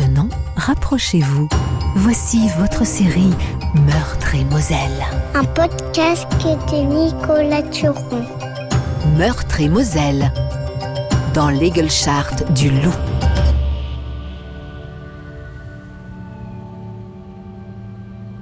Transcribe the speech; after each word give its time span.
Maintenant, 0.00 0.28
rapprochez-vous. 0.56 1.48
Voici 1.94 2.48
votre 2.58 2.84
série 2.84 3.30
Meurtre 3.86 4.34
et 4.34 4.44
Moselle. 4.44 5.04
Un 5.34 5.44
podcast 5.44 6.26
de 6.42 6.82
Nicolas 6.82 7.62
Turon. 7.62 8.24
Meurtre 9.16 9.60
et 9.60 9.68
Moselle. 9.68 10.32
Dans 11.32 11.48
l'Egelchart 11.48 12.34
du 12.56 12.70
loup. 12.70 12.94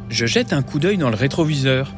Je 0.08 0.24
jette 0.24 0.54
un 0.54 0.62
coup 0.62 0.78
d'œil 0.78 0.96
dans 0.96 1.10
le 1.10 1.16
rétroviseur. 1.16 1.92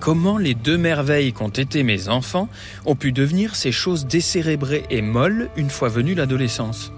Comment 0.00 0.36
les 0.36 0.54
deux 0.54 0.76
merveilles 0.76 1.32
qu'ont 1.32 1.48
été 1.48 1.82
mes 1.82 2.10
enfants 2.10 2.50
ont 2.84 2.94
pu 2.94 3.12
devenir 3.12 3.56
ces 3.56 3.72
choses 3.72 4.06
décérébrées 4.06 4.84
et 4.90 5.00
molles 5.00 5.48
une 5.56 5.70
fois 5.70 5.88
venue 5.88 6.14
l'adolescence? 6.14 6.92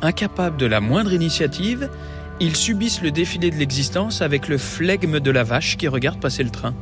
Incapables 0.00 0.56
de 0.56 0.66
la 0.66 0.80
moindre 0.80 1.12
initiative, 1.12 1.90
ils 2.38 2.54
subissent 2.54 3.02
le 3.02 3.10
défilé 3.10 3.50
de 3.50 3.56
l'existence 3.56 4.22
avec 4.22 4.46
le 4.46 4.56
flegme 4.56 5.18
de 5.18 5.30
la 5.30 5.42
vache 5.42 5.76
qui 5.76 5.88
regarde 5.88 6.20
passer 6.20 6.44
le 6.44 6.50
train. 6.50 6.74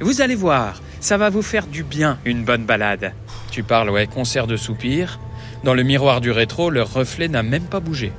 Vous 0.00 0.20
allez 0.20 0.36
voir, 0.36 0.80
ça 1.00 1.16
va 1.16 1.28
vous 1.28 1.42
faire 1.42 1.66
du 1.66 1.82
bien, 1.82 2.18
une 2.24 2.44
bonne 2.44 2.64
balade. 2.64 3.12
Tu 3.50 3.64
parles, 3.64 3.90
ouais, 3.90 4.06
concert 4.06 4.46
de 4.46 4.56
soupirs. 4.56 5.18
Dans 5.64 5.74
le 5.74 5.82
miroir 5.82 6.20
du 6.20 6.30
rétro, 6.30 6.70
leur 6.70 6.92
reflet 6.92 7.26
n'a 7.26 7.42
même 7.42 7.64
pas 7.64 7.80
bougé. 7.80 8.12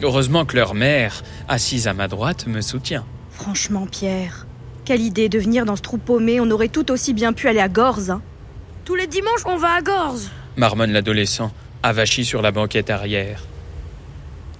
Heureusement 0.00 0.46
que 0.46 0.56
leur 0.56 0.74
mère, 0.74 1.22
assise 1.46 1.88
à 1.88 1.92
ma 1.92 2.08
droite, 2.08 2.46
me 2.46 2.62
soutient. 2.62 3.04
Franchement, 3.32 3.86
Pierre, 3.86 4.46
quelle 4.86 5.02
idée 5.02 5.28
de 5.28 5.38
venir 5.38 5.66
dans 5.66 5.76
ce 5.76 5.82
trou 5.82 5.98
paumé, 5.98 6.40
on 6.40 6.50
aurait 6.50 6.68
tout 6.68 6.90
aussi 6.90 7.12
bien 7.12 7.34
pu 7.34 7.48
aller 7.48 7.60
à 7.60 7.68
Gorze. 7.68 8.10
Hein. 8.10 8.22
Tous 8.86 8.94
les 8.94 9.06
dimanches, 9.06 9.44
on 9.44 9.58
va 9.58 9.74
à 9.74 9.82
Gorze 9.82 10.30
marmonne 10.56 10.92
l'adolescent, 10.92 11.52
avachi 11.82 12.24
sur 12.24 12.42
la 12.42 12.50
banquette 12.50 12.90
arrière. 12.90 13.44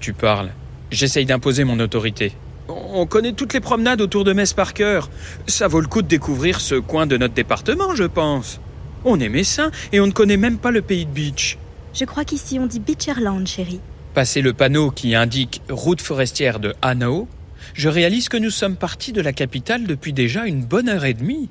Tu 0.00 0.12
parles. 0.12 0.50
J'essaye 0.90 1.26
d'imposer 1.26 1.64
mon 1.64 1.78
autorité. 1.80 2.32
On 2.68 3.06
connaît 3.06 3.32
toutes 3.32 3.54
les 3.54 3.60
promenades 3.60 4.00
autour 4.00 4.24
de 4.24 4.32
Metz 4.32 4.52
par 4.52 4.74
cœur. 4.74 5.10
Ça 5.46 5.68
vaut 5.68 5.80
le 5.80 5.86
coup 5.86 6.02
de 6.02 6.08
découvrir 6.08 6.60
ce 6.60 6.74
coin 6.74 7.06
de 7.06 7.16
notre 7.16 7.34
département, 7.34 7.94
je 7.94 8.04
pense. 8.04 8.60
On 9.04 9.18
est 9.20 9.28
messin 9.28 9.70
et 9.92 10.00
on 10.00 10.06
ne 10.06 10.12
connaît 10.12 10.36
même 10.36 10.58
pas 10.58 10.70
le 10.70 10.82
pays 10.82 11.06
de 11.06 11.10
Beach. 11.10 11.58
Je 11.94 12.04
crois 12.04 12.24
qu'ici 12.24 12.58
on 12.58 12.66
dit 12.66 12.80
Beacherland, 12.80 13.46
chérie. 13.46 13.80
Passé 14.14 14.42
le 14.42 14.52
panneau 14.52 14.90
qui 14.90 15.14
indique 15.14 15.62
route 15.68 16.00
forestière 16.00 16.60
de 16.60 16.74
Hanau, 16.82 17.28
je 17.74 17.88
réalise 17.88 18.28
que 18.28 18.36
nous 18.36 18.50
sommes 18.50 18.76
partis 18.76 19.12
de 19.12 19.20
la 19.20 19.32
capitale 19.32 19.86
depuis 19.86 20.12
déjà 20.12 20.46
une 20.46 20.64
bonne 20.64 20.88
heure 20.88 21.04
et 21.04 21.14
demie. 21.14 21.48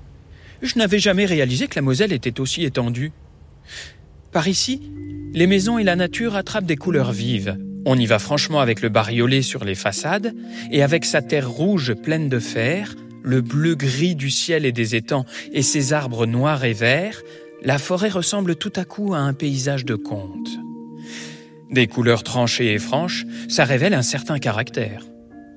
Je 0.61 0.77
n'avais 0.77 0.99
jamais 0.99 1.25
réalisé 1.25 1.67
que 1.67 1.75
la 1.75 1.81
Moselle 1.81 2.13
était 2.13 2.39
aussi 2.39 2.63
étendue. 2.63 3.11
Par 4.31 4.47
ici, 4.47 4.81
les 5.33 5.47
maisons 5.47 5.77
et 5.77 5.83
la 5.83 5.95
nature 5.95 6.35
attrapent 6.35 6.65
des 6.65 6.77
couleurs 6.77 7.11
vives. 7.11 7.57
On 7.85 7.97
y 7.97 8.05
va 8.05 8.19
franchement 8.19 8.59
avec 8.59 8.81
le 8.81 8.89
bariolé 8.89 9.41
sur 9.41 9.63
les 9.65 9.75
façades 9.75 10.33
et 10.71 10.83
avec 10.83 11.03
sa 11.03 11.21
terre 11.21 11.49
rouge 11.49 11.93
pleine 11.93 12.29
de 12.29 12.39
fer, 12.39 12.95
le 13.23 13.41
bleu 13.41 13.75
gris 13.75 14.15
du 14.15 14.29
ciel 14.29 14.65
et 14.65 14.71
des 14.71 14.95
étangs 14.95 15.25
et 15.51 15.61
ses 15.61 15.93
arbres 15.93 16.25
noirs 16.25 16.63
et 16.63 16.73
verts, 16.73 17.21
la 17.63 17.77
forêt 17.77 18.09
ressemble 18.09 18.55
tout 18.55 18.73
à 18.75 18.85
coup 18.85 19.13
à 19.13 19.19
un 19.19 19.33
paysage 19.33 19.85
de 19.85 19.95
conte. 19.95 20.49
Des 21.69 21.87
couleurs 21.87 22.23
tranchées 22.23 22.73
et 22.73 22.79
franches, 22.79 23.25
ça 23.49 23.65
révèle 23.65 23.93
un 23.93 24.01
certain 24.01 24.39
caractère. 24.39 25.05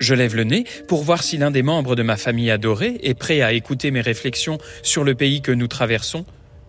Je 0.01 0.15
lève 0.15 0.35
le 0.35 0.45
nez 0.45 0.65
pour 0.89 1.03
voir 1.03 1.23
si 1.23 1.37
l'un 1.37 1.51
des 1.51 1.63
membres 1.63 1.97
de 1.97 2.03
ma 2.03 2.17
famille 2.17 2.51
adorée 2.51 2.99
est 3.03 3.15
prêt 3.15 3.41
à 3.41 3.53
écouter 3.53 3.91
mes 3.91 4.01
réflexions 4.01 4.59
sur 4.83 5.05
le 5.05 5.15
pays 5.15 5.43
que 5.43 5.53
nous 5.53 5.69
traversons, 5.69 6.25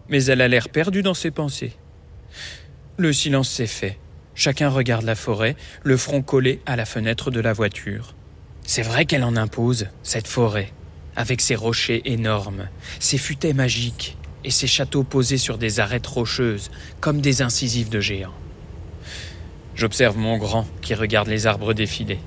mais 0.09 0.25
elle 0.25 0.42
a 0.42 0.47
l'air 0.47 0.69
perdue 0.69 1.02
dans 1.02 1.14
ses 1.14 1.31
pensées. 1.31 1.73
Le 2.98 3.12
silence 3.12 3.50
s'est 3.50 3.68
fait. 3.68 3.98
Chacun 4.36 4.70
regarde 4.70 5.04
la 5.04 5.16
forêt, 5.16 5.58
le 5.84 5.98
front 5.98 6.22
collé 6.22 6.62
à 6.66 6.78
la 6.78 6.86
fenêtre 6.86 7.30
de 7.30 7.42
la 7.42 7.52
voiture. 7.52 8.16
C'est 8.64 8.84
vrai 8.84 9.06
qu'elle 9.06 9.26
en 9.26 9.36
impose, 9.36 9.88
cette 10.02 10.28
forêt, 10.28 10.72
avec 11.18 11.42
ses 11.42 11.56
rochers 11.56 12.02
énormes, 12.06 12.70
ses 13.00 13.18
futaies 13.18 13.53
magiques 13.53 14.18
et 14.46 14.50
ses 14.50 14.68
châteaux 14.68 15.03
posés 15.03 15.38
sur 15.38 15.58
des 15.58 15.81
arêtes 15.81 16.08
rocheuses, 16.08 16.72
comme 17.02 17.19
des 17.19 17.42
incisives 17.42 17.90
de 17.90 18.00
géants. 18.00 18.34
J'observe 19.75 20.18
mon 20.18 20.38
grand 20.38 20.66
qui 20.81 20.94
regarde 20.94 21.28
les 21.28 21.48
arbres 21.48 21.74
défiler. 21.74 22.19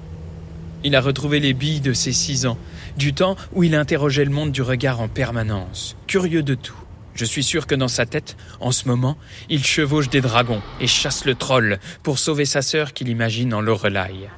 Il 0.85 0.95
a 0.97 1.01
retrouvé 1.01 1.41
les 1.41 1.55
billes 1.55 1.81
de 1.81 1.95
ses 1.95 2.13
six 2.13 2.45
ans, 2.45 2.59
du 2.99 3.15
temps 3.15 3.37
où 3.55 3.63
il 3.63 3.75
interrogeait 3.75 4.25
le 4.27 4.31
monde 4.31 4.53
du 4.53 4.61
regard 4.61 5.01
en 5.01 5.09
permanence, 5.09 5.97
curieux 6.07 6.43
de 6.43 6.55
tout. 6.55 6.78
Je 7.19 7.25
suis 7.25 7.43
sûr 7.43 7.67
que 7.67 7.75
dans 7.75 7.89
sa 7.89 8.07
tête, 8.07 8.37
en 8.61 8.71
ce 8.71 8.87
moment, 8.87 9.19
il 9.49 9.65
chevauche 9.65 10.09
des 10.09 10.21
dragons 10.21 10.63
et 10.81 10.87
chasse 10.87 11.25
le 11.25 11.35
troll 11.35 11.81
pour 12.05 12.21
sauver 12.21 12.45
sa 12.45 12.63
sœur 12.63 12.93
qu'il 12.93 13.09
imagine 13.09 13.53
en 13.55 13.61
Lorelai. 13.61 14.29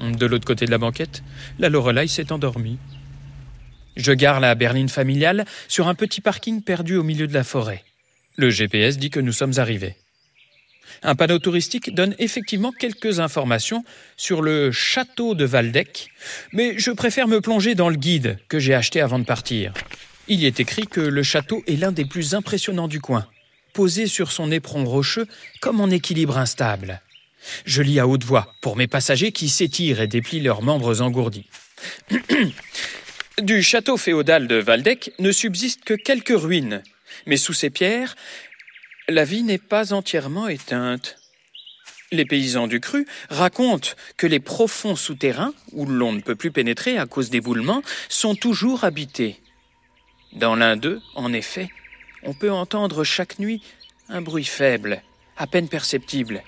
De 0.00 0.24
l'autre 0.24 0.46
côté 0.46 0.64
de 0.64 0.70
la 0.70 0.78
banquette, 0.78 1.22
la 1.58 1.68
Lorelai 1.68 2.08
s'est 2.08 2.32
endormie. 2.32 2.78
Je 3.94 4.12
gare 4.12 4.40
la 4.40 4.54
berline 4.54 4.88
familiale 4.88 5.44
sur 5.68 5.86
un 5.86 5.94
petit 5.94 6.22
parking 6.22 6.62
perdu 6.62 6.96
au 6.96 7.02
milieu 7.02 7.26
de 7.26 7.34
la 7.34 7.44
forêt. 7.44 7.84
Le 8.36 8.48
GPS 8.48 8.96
dit 8.96 9.10
que 9.10 9.20
nous 9.20 9.32
sommes 9.32 9.58
arrivés. 9.58 9.96
Un 11.02 11.14
panneau 11.14 11.38
touristique 11.38 11.94
donne 11.94 12.14
effectivement 12.18 12.72
quelques 12.72 13.20
informations 13.20 13.84
sur 14.16 14.42
le 14.42 14.70
château 14.70 15.34
de 15.34 15.44
Valdec, 15.44 16.10
mais 16.52 16.74
je 16.78 16.90
préfère 16.90 17.26
me 17.26 17.40
plonger 17.40 17.74
dans 17.74 17.88
le 17.88 17.96
guide 17.96 18.38
que 18.48 18.58
j'ai 18.58 18.74
acheté 18.74 19.00
avant 19.00 19.18
de 19.18 19.24
partir. 19.24 19.72
Il 20.28 20.40
y 20.40 20.46
est 20.46 20.60
écrit 20.60 20.86
que 20.86 21.00
le 21.00 21.22
château 21.22 21.62
est 21.66 21.76
l'un 21.76 21.92
des 21.92 22.04
plus 22.04 22.34
impressionnants 22.34 22.88
du 22.88 23.00
coin, 23.00 23.26
posé 23.72 24.06
sur 24.06 24.30
son 24.30 24.52
éperon 24.52 24.84
rocheux 24.84 25.26
comme 25.60 25.80
en 25.80 25.88
équilibre 25.88 26.36
instable. 26.36 27.00
Je 27.64 27.80
lis 27.80 27.98
à 27.98 28.06
haute 28.06 28.24
voix 28.24 28.54
pour 28.60 28.76
mes 28.76 28.86
passagers 28.86 29.32
qui 29.32 29.48
s'étirent 29.48 30.00
et 30.00 30.06
déplient 30.06 30.40
leurs 30.40 30.62
membres 30.62 31.00
engourdis. 31.00 31.46
du 33.42 33.62
château 33.62 33.96
féodal 33.96 34.46
de 34.46 34.56
Valdec 34.56 35.12
ne 35.18 35.32
subsistent 35.32 35.84
que 35.84 35.94
quelques 35.94 36.38
ruines, 36.38 36.82
mais 37.26 37.36
sous 37.36 37.54
ces 37.54 37.70
pierres, 37.70 38.16
la 39.10 39.24
vie 39.24 39.42
n'est 39.42 39.58
pas 39.58 39.92
entièrement 39.92 40.48
éteinte. 40.48 41.16
Les 42.12 42.24
paysans 42.24 42.66
du 42.66 42.80
cru 42.80 43.06
racontent 43.28 43.90
que 44.16 44.26
les 44.26 44.40
profonds 44.40 44.96
souterrains, 44.96 45.54
où 45.72 45.86
l'on 45.86 46.12
ne 46.12 46.20
peut 46.20 46.34
plus 46.34 46.50
pénétrer 46.50 46.98
à 46.98 47.06
cause 47.06 47.30
d'éboulements, 47.30 47.82
sont 48.08 48.34
toujours 48.34 48.84
habités. 48.84 49.40
Dans 50.32 50.56
l'un 50.56 50.76
d'eux, 50.76 51.00
en 51.14 51.32
effet, 51.32 51.70
on 52.22 52.34
peut 52.34 52.52
entendre 52.52 53.04
chaque 53.04 53.38
nuit 53.38 53.62
un 54.08 54.22
bruit 54.22 54.44
faible, 54.44 55.02
à 55.36 55.46
peine 55.46 55.68
perceptible, 55.68 56.42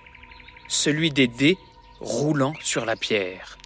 celui 0.68 1.10
des 1.10 1.28
dés 1.28 1.56
roulant 2.00 2.54
sur 2.60 2.84
la 2.84 2.96
pierre. 2.96 3.58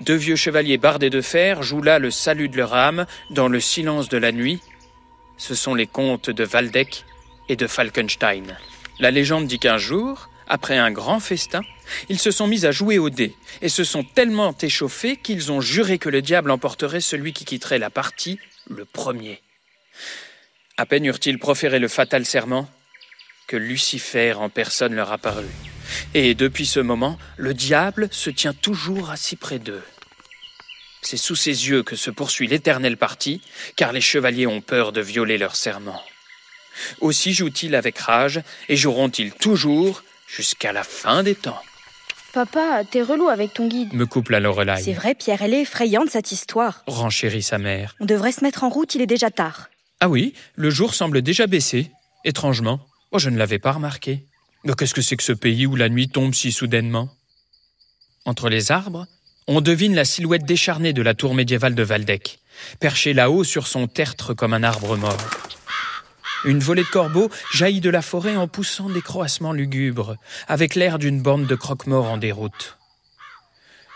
Deux 0.00 0.14
vieux 0.14 0.36
chevaliers 0.36 0.78
bardés 0.78 1.10
de 1.10 1.20
fer 1.20 1.62
jouent 1.62 1.82
là 1.82 1.98
le 1.98 2.10
salut 2.10 2.48
de 2.48 2.56
leur 2.56 2.72
âme 2.72 3.06
dans 3.30 3.48
le 3.48 3.60
silence 3.60 4.08
de 4.08 4.16
la 4.16 4.32
nuit. 4.32 4.60
Ce 5.36 5.54
sont 5.54 5.74
les 5.74 5.86
contes 5.86 6.30
de 6.30 6.46
Waldeck 6.46 7.04
et 7.50 7.56
de 7.56 7.66
Falkenstein. 7.66 8.56
La 9.00 9.10
légende 9.10 9.48
dit 9.48 9.58
qu'un 9.58 9.76
jour, 9.76 10.30
après 10.46 10.78
un 10.78 10.92
grand 10.92 11.18
festin, 11.18 11.62
ils 12.08 12.20
se 12.20 12.30
sont 12.30 12.46
mis 12.46 12.64
à 12.64 12.70
jouer 12.70 12.98
au 12.98 13.10
dés 13.10 13.34
et 13.60 13.68
se 13.68 13.82
sont 13.82 14.04
tellement 14.04 14.56
échauffés 14.62 15.16
qu'ils 15.16 15.50
ont 15.50 15.60
juré 15.60 15.98
que 15.98 16.08
le 16.08 16.22
diable 16.22 16.52
emporterait 16.52 17.00
celui 17.00 17.32
qui 17.32 17.44
quitterait 17.44 17.80
la 17.80 17.90
partie 17.90 18.38
le 18.68 18.84
premier. 18.84 19.42
À 20.76 20.86
peine 20.86 21.04
eurent-ils 21.04 21.40
proféré 21.40 21.80
le 21.80 21.88
fatal 21.88 22.24
serment 22.24 22.70
que 23.48 23.56
Lucifer 23.56 24.34
en 24.34 24.48
personne 24.48 24.94
leur 24.94 25.10
apparut. 25.10 25.44
Et 26.14 26.36
depuis 26.36 26.66
ce 26.66 26.78
moment, 26.78 27.18
le 27.36 27.52
diable 27.52 28.08
se 28.12 28.30
tient 28.30 28.54
toujours 28.54 29.10
assis 29.10 29.34
près 29.34 29.58
d'eux. 29.58 29.82
C'est 31.02 31.16
sous 31.16 31.34
ses 31.34 31.68
yeux 31.68 31.82
que 31.82 31.96
se 31.96 32.12
poursuit 32.12 32.46
l'éternelle 32.46 32.96
partie, 32.96 33.42
car 33.74 33.90
les 33.90 34.00
chevaliers 34.00 34.46
ont 34.46 34.60
peur 34.60 34.92
de 34.92 35.00
violer 35.00 35.36
leur 35.36 35.56
serment. 35.56 36.00
Aussi 37.00 37.32
jouent-ils 37.32 37.74
avec 37.74 37.98
rage 37.98 38.40
et 38.68 38.76
joueront-ils 38.76 39.32
toujours 39.32 40.02
jusqu'à 40.26 40.72
la 40.72 40.84
fin 40.84 41.22
des 41.22 41.34
temps. 41.34 41.60
Papa, 42.32 42.82
t'es 42.88 43.02
relou 43.02 43.28
avec 43.28 43.54
ton 43.54 43.66
guide. 43.66 43.92
Me 43.92 44.06
coupe 44.06 44.28
la 44.28 44.38
Lorelai. 44.38 44.80
C'est 44.82 44.92
vrai, 44.92 45.16
Pierre, 45.16 45.42
elle 45.42 45.52
est 45.52 45.62
effrayante 45.62 46.10
cette 46.10 46.30
histoire. 46.30 46.84
Renchérit 46.86 47.42
sa 47.42 47.58
mère. 47.58 47.96
On 47.98 48.04
devrait 48.04 48.30
se 48.30 48.44
mettre 48.44 48.62
en 48.62 48.68
route, 48.68 48.94
il 48.94 49.00
est 49.00 49.06
déjà 49.06 49.30
tard. 49.30 49.68
Ah 49.98 50.08
oui, 50.08 50.34
le 50.54 50.70
jour 50.70 50.94
semble 50.94 51.22
déjà 51.22 51.48
baisser. 51.48 51.90
Étrangement. 52.24 52.80
Oh, 53.10 53.18
je 53.18 53.30
ne 53.30 53.36
l'avais 53.36 53.58
pas 53.58 53.72
remarqué. 53.72 54.24
Mais 54.64 54.74
qu'est-ce 54.74 54.94
que 54.94 55.02
c'est 55.02 55.16
que 55.16 55.22
ce 55.22 55.32
pays 55.32 55.66
où 55.66 55.74
la 55.74 55.88
nuit 55.88 56.08
tombe 56.08 56.34
si 56.34 56.52
soudainement? 56.52 57.08
Entre 58.26 58.48
les 58.48 58.70
arbres, 58.70 59.06
on 59.48 59.60
devine 59.60 59.94
la 59.96 60.04
silhouette 60.04 60.44
décharnée 60.44 60.92
de 60.92 61.02
la 61.02 61.14
tour 61.14 61.34
médiévale 61.34 61.74
de 61.74 61.82
Valdec, 61.82 62.38
perchée 62.78 63.14
là-haut 63.14 63.42
sur 63.42 63.66
son 63.66 63.88
tertre 63.88 64.34
comme 64.34 64.54
un 64.54 64.62
arbre 64.62 64.96
mort. 64.96 65.16
Une 66.44 66.60
volée 66.60 66.84
de 66.84 66.88
corbeaux 66.88 67.30
jaillit 67.52 67.80
de 67.80 67.90
la 67.90 68.02
forêt 68.02 68.36
en 68.36 68.48
poussant 68.48 68.88
des 68.88 69.02
croassements 69.02 69.52
lugubres, 69.52 70.16
avec 70.48 70.74
l'air 70.74 70.98
d'une 70.98 71.20
bande 71.20 71.46
de 71.46 71.54
croque-morts 71.54 72.10
en 72.10 72.16
déroute. 72.16 72.78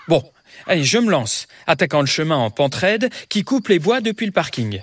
Bon, 0.08 0.23
allez, 0.67 0.85
je 0.85 0.99
me 0.99 1.11
lance, 1.11 1.46
attaquant 1.67 2.00
le 2.00 2.06
chemin 2.06 2.37
en 2.37 2.50
pente 2.50 2.75
raide 2.75 3.11
qui 3.29 3.44
coupe 3.44 3.69
les 3.69 3.79
bois 3.79 4.00
depuis 4.00 4.26
le 4.26 4.32
parking. 4.32 4.82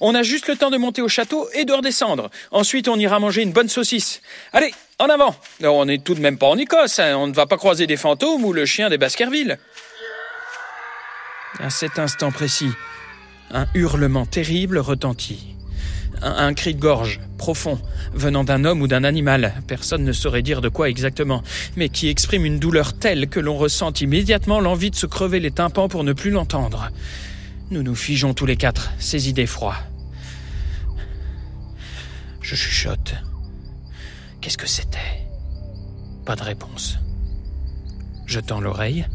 On 0.00 0.14
a 0.14 0.22
juste 0.22 0.48
le 0.48 0.56
temps 0.56 0.70
de 0.70 0.76
monter 0.76 1.02
au 1.02 1.08
château 1.08 1.48
et 1.52 1.64
de 1.64 1.72
redescendre. 1.72 2.30
Ensuite, 2.50 2.88
on 2.88 2.98
ira 2.98 3.18
manger 3.18 3.42
une 3.42 3.52
bonne 3.52 3.68
saucisse. 3.68 4.22
Allez, 4.52 4.72
en 4.98 5.08
avant 5.08 5.36
On 5.62 5.84
n'est 5.84 5.98
tout 5.98 6.14
de 6.14 6.20
même 6.20 6.38
pas 6.38 6.46
en 6.46 6.56
Écosse, 6.56 6.98
hein. 7.00 7.16
on 7.16 7.26
ne 7.26 7.34
va 7.34 7.46
pas 7.46 7.56
croiser 7.56 7.86
des 7.86 7.96
fantômes 7.96 8.44
ou 8.44 8.52
le 8.52 8.66
chien 8.66 8.88
des 8.88 8.98
Baskerville. 8.98 9.58
À 11.60 11.70
cet 11.70 11.98
instant 11.98 12.32
précis, 12.32 12.70
un 13.50 13.66
hurlement 13.74 14.26
terrible 14.26 14.78
retentit. 14.78 15.53
Un, 16.26 16.54
cri 16.54 16.74
de 16.74 16.80
gorge, 16.80 17.20
profond, 17.36 17.78
venant 18.14 18.44
d'un 18.44 18.64
homme 18.64 18.80
ou 18.80 18.88
d'un 18.88 19.04
animal, 19.04 19.52
personne 19.66 20.04
ne 20.04 20.12
saurait 20.12 20.40
dire 20.40 20.62
de 20.62 20.70
quoi 20.70 20.88
exactement, 20.88 21.42
mais 21.76 21.90
qui 21.90 22.08
exprime 22.08 22.46
une 22.46 22.58
douleur 22.58 22.94
telle 22.94 23.28
que 23.28 23.40
l'on 23.40 23.58
ressent 23.58 23.92
immédiatement 23.92 24.58
l'envie 24.58 24.90
de 24.90 24.96
se 24.96 25.04
crever 25.04 25.38
les 25.38 25.50
tympans 25.50 25.88
pour 25.88 26.02
ne 26.02 26.14
plus 26.14 26.30
l'entendre. 26.30 26.90
Nous 27.70 27.82
nous 27.82 27.94
figeons 27.94 28.32
tous 28.32 28.46
les 28.46 28.56
quatre, 28.56 28.92
saisis 28.98 29.34
d'effroi. 29.34 29.76
Je 32.40 32.56
chuchote. 32.56 33.16
Qu'est-ce 34.40 34.58
que 34.58 34.66
c'était? 34.66 35.26
Pas 36.24 36.36
de 36.36 36.42
réponse. 36.42 36.98
Je 38.24 38.40
tends 38.40 38.62
l'oreille. 38.62 39.06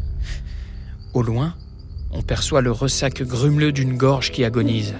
Au 1.12 1.22
loin, 1.22 1.56
on 2.12 2.22
perçoit 2.22 2.60
le 2.60 2.70
ressac 2.70 3.22
grumeleux 3.22 3.72
d'une 3.72 3.96
gorge 3.96 4.30
qui 4.30 4.44
agonise. 4.44 4.94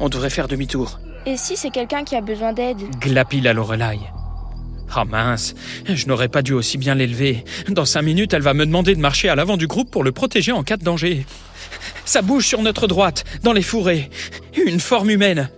On 0.00 0.08
devrait 0.08 0.30
faire 0.30 0.48
demi-tour. 0.48 1.00
Et 1.26 1.36
si 1.36 1.56
c'est 1.56 1.70
quelqu'un 1.70 2.04
qui 2.04 2.14
a 2.14 2.20
besoin 2.20 2.52
d'aide 2.52 2.78
Glapit 3.00 3.46
à 3.46 3.52
Lorelai. 3.52 3.98
Ah 4.94 5.04
mince, 5.04 5.54
je 5.86 6.06
n'aurais 6.06 6.28
pas 6.28 6.42
dû 6.42 6.52
aussi 6.52 6.78
bien 6.78 6.94
l'élever. 6.94 7.44
Dans 7.68 7.84
cinq 7.84 8.02
minutes, 8.02 8.32
elle 8.32 8.42
va 8.42 8.54
me 8.54 8.64
demander 8.64 8.94
de 8.94 9.00
marcher 9.00 9.28
à 9.28 9.34
l'avant 9.34 9.56
du 9.56 9.66
groupe 9.66 9.90
pour 9.90 10.04
le 10.04 10.12
protéger 10.12 10.52
en 10.52 10.62
cas 10.62 10.76
de 10.76 10.84
danger. 10.84 11.26
Ça 12.04 12.22
bouge 12.22 12.46
sur 12.46 12.62
notre 12.62 12.86
droite, 12.86 13.24
dans 13.42 13.52
les 13.52 13.62
fourrés. 13.62 14.10
Une 14.56 14.78
forme 14.78 15.10
humaine. 15.10 15.50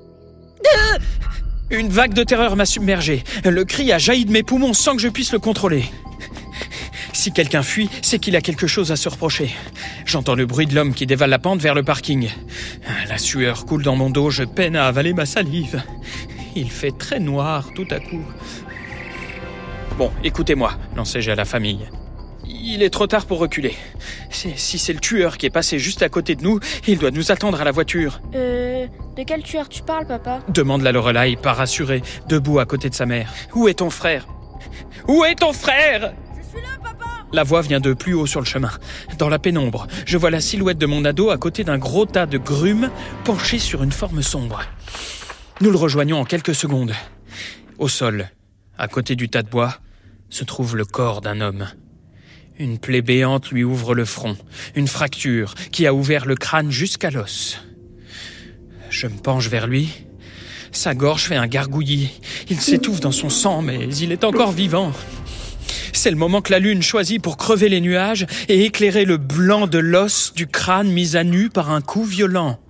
Une 1.70 1.88
vague 1.88 2.14
de 2.14 2.25
terreur 2.25 2.56
m'a 2.56 2.64
submergé. 2.64 3.23
Le 3.44 3.64
cri 3.64 3.93
a 3.93 3.99
jailli 3.99 4.25
de 4.25 4.32
mes 4.32 4.43
poumons 4.43 4.73
sans 4.73 4.96
que 4.96 5.02
je 5.02 5.08
puisse 5.08 5.32
le 5.32 5.38
contrôler. 5.38 5.85
Si 7.18 7.32
quelqu'un 7.32 7.64
fuit, 7.64 7.90
c'est 8.00 8.20
qu'il 8.20 8.36
a 8.36 8.40
quelque 8.40 8.68
chose 8.68 8.92
à 8.92 8.96
se 8.96 9.08
reprocher. 9.08 9.50
J'entends 10.04 10.36
le 10.36 10.46
bruit 10.46 10.66
de 10.66 10.74
l'homme 10.76 10.94
qui 10.94 11.04
dévale 11.04 11.30
la 11.30 11.40
pente 11.40 11.60
vers 11.60 11.74
le 11.74 11.82
parking. 11.82 12.28
La 13.08 13.18
sueur 13.18 13.66
coule 13.66 13.82
dans 13.82 13.96
mon 13.96 14.08
dos, 14.08 14.30
je 14.30 14.44
peine 14.44 14.76
à 14.76 14.86
avaler 14.86 15.12
ma 15.12 15.26
salive. 15.26 15.82
Il 16.54 16.70
fait 16.70 16.96
très 16.96 17.18
noir 17.18 17.70
tout 17.74 17.88
à 17.90 17.98
coup. 17.98 18.22
Bon, 19.96 20.12
écoutez-moi, 20.22 20.78
lançai-je 20.94 21.32
à 21.32 21.34
la 21.34 21.44
famille. 21.44 21.88
Il 22.46 22.84
est 22.84 22.90
trop 22.90 23.08
tard 23.08 23.26
pour 23.26 23.40
reculer. 23.40 23.74
Si 24.30 24.78
c'est 24.78 24.92
le 24.92 25.00
tueur 25.00 25.38
qui 25.38 25.46
est 25.46 25.50
passé 25.50 25.80
juste 25.80 26.02
à 26.02 26.08
côté 26.08 26.36
de 26.36 26.44
nous, 26.44 26.60
il 26.86 26.98
doit 26.98 27.10
nous 27.10 27.32
attendre 27.32 27.60
à 27.60 27.64
la 27.64 27.72
voiture. 27.72 28.20
Euh. 28.36 28.86
De 29.16 29.24
quel 29.24 29.42
tueur 29.42 29.68
tu 29.68 29.82
parles, 29.82 30.06
papa? 30.06 30.38
Demande 30.50 30.82
la 30.82 30.92
Lorelai, 30.92 31.34
pas 31.34 31.52
rassurée, 31.52 32.00
debout 32.28 32.60
à 32.60 32.64
côté 32.64 32.88
de 32.88 32.94
sa 32.94 33.06
mère. 33.06 33.34
Où 33.56 33.66
est 33.66 33.74
ton 33.74 33.90
frère? 33.90 34.28
Où 35.08 35.24
est 35.24 35.34
ton 35.34 35.52
frère? 35.52 36.12
La 37.32 37.42
voix 37.42 37.60
vient 37.60 37.80
de 37.80 37.92
plus 37.92 38.14
haut 38.14 38.26
sur 38.26 38.40
le 38.40 38.46
chemin. 38.46 38.70
Dans 39.19 39.28
la 39.28 39.38
pénombre, 39.38 39.86
je 40.06 40.16
vois 40.16 40.30
la 40.30 40.40
silhouette 40.40 40.78
de 40.78 40.86
mon 40.86 41.04
ado 41.04 41.30
à 41.30 41.36
côté 41.36 41.62
d'un 41.64 41.78
gros 41.78 42.06
tas 42.06 42.26
de 42.26 42.38
grumes 42.38 42.90
penché 43.25 43.58
sur 43.58 43.82
une 43.82 43.92
forme 43.92 44.22
sombre. 44.22 44.62
Nous 45.60 45.70
le 45.70 45.76
rejoignons 45.76 46.20
en 46.20 46.25
quelques 46.25 46.54
secondes. 46.54 46.94
Au 47.78 47.88
sol, 47.88 48.28
à 48.78 48.88
côté 48.88 49.14
du 49.16 49.28
tas 49.28 49.42
de 49.42 49.50
bois, 49.50 49.78
se 50.30 50.44
trouve 50.44 50.76
le 50.76 50.84
corps 50.84 51.20
d'un 51.20 51.40
homme. 51.40 51.66
Une 52.58 52.78
plaie 52.78 53.02
béante 53.02 53.50
lui 53.50 53.62
ouvre 53.62 53.94
le 53.94 54.04
front, 54.04 54.36
une 54.75 54.88
fracture 54.88 55.54
qui 55.70 55.86
a 55.86 55.94
ouvert 55.94 56.26
le 56.26 56.34
crâne 56.34 56.70
jusqu'à 56.70 57.10
l'os. 57.10 57.58
Je 58.90 59.06
me 59.06 59.16
penche 59.16 59.48
vers 59.48 59.66
lui. 59.66 59.90
Sa 60.72 60.94
gorge 60.94 61.25
fait 61.25 61.36
un 61.36 61.46
gargouillis. 61.46 62.10
Il 62.50 62.60
s'étouffe 62.60 63.00
dans 63.00 63.12
son 63.12 63.30
sang, 63.30 63.62
mais 63.62 63.94
il 63.96 64.12
est 64.12 64.25
encore 64.25 64.52
vivant. 64.52 64.92
C'est 65.98 66.12
le 66.12 66.16
moment 66.16 66.42
que 66.42 66.52
la 66.52 66.60
lune 66.60 66.80
choisit 66.80 67.20
pour 67.20 67.36
crever 67.36 67.68
les 67.68 67.80
nuages 67.80 68.24
et 68.48 68.64
éclairer 68.64 69.04
le 69.04 69.16
blanc 69.16 69.66
de 69.66 69.80
l'os 69.80 70.32
du 70.32 70.46
crâne 70.46 70.92
mis 70.92 71.16
à 71.16 71.24
nu 71.24 71.50
par 71.50 71.72
un 71.72 71.80
coup 71.80 72.04
violent. 72.04 72.60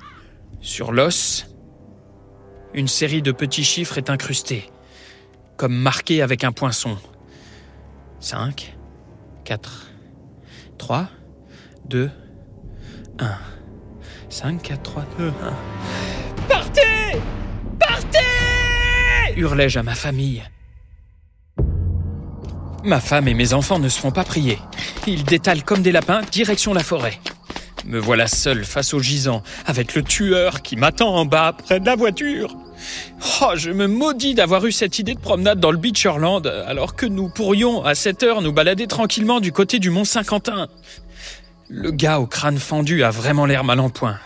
Sur 0.62 0.92
l'os, 0.92 1.46
une 2.72 2.88
série 2.88 3.20
de 3.20 3.30
petits 3.30 3.64
chiffres 3.64 3.98
est 3.98 4.08
incrustée, 4.08 4.70
comme 5.58 5.75
marqués 5.75 6.22
avec 6.22 6.42
un 6.42 6.52
poinçon. 6.52 6.96
5, 8.20 8.75
4, 9.44 9.90
3, 10.78 11.10
2, 11.84 12.10
1. 13.19 13.31
5, 14.31 14.62
4, 14.62 14.82
3, 14.82 15.04
2, 15.19 15.26
1. 15.26 15.32
Partez 16.48 17.20
Partez 17.78 19.36
hurlai-je 19.36 19.78
à 19.78 19.82
ma 19.82 19.94
famille. 19.94 20.42
Ma 22.88 23.00
femme 23.00 23.29
et 23.29 23.35
mes 23.35 23.52
enfants 23.52 23.79
ne 23.79 23.90
se 23.90 24.00
font 24.00 24.12
pas 24.12 24.25
prier. 24.25 24.58
Ils 25.06 25.23
détalent 25.23 25.62
comme 25.62 25.82
des 25.82 25.93
lapins 25.93 26.23
direction 26.32 26.73
la 26.73 26.82
forêt. 26.82 27.20
Me 27.85 27.99
voilà 27.99 28.26
seul 28.26 28.64
face 28.64 28.94
au 28.94 28.99
gisant, 28.99 29.43
avec 29.67 29.94
le 29.94 30.02
tueur 30.02 30.62
qui 30.62 30.76
m'attend 30.76 31.14
en 31.14 31.26
bas 31.26 31.52
près 31.52 31.81
de 31.81 31.85
la 31.85 31.96
voiture. 31.96 32.56
Oh, 33.43 33.50
je 33.56 33.73
me 33.73 33.88
maudis 33.88 34.32
d'avoir 34.32 34.64
eu 34.64 34.73
cette 34.73 34.99
idée 34.99 35.12
de 35.12 35.20
promenade 35.20 35.61
dans 35.61 35.70
le 35.70 35.76
Beacherland, 35.76 36.46
alors 36.46 36.96
que 36.96 37.05
nous 37.05 37.29
pourrions, 37.29 37.85
à 37.85 37.94
cette 37.94 38.23
heure, 38.23 38.40
nous 38.40 38.52
balader 38.52 38.87
tranquillement 38.87 39.41
du 39.41 39.52
côté 39.52 39.79
du 39.79 39.91
Mont 39.91 40.06
Saint-Quentin. 40.06 40.69
Le 41.69 41.91
gars 41.91 42.20
au 42.20 42.26
crâne 42.26 42.58
fendu 42.58 43.05
a 43.05 43.11
vraiment 43.11 43.44
l'air 43.44 43.64
mal 43.64 43.81
en 43.81 43.91
point. 43.91 44.19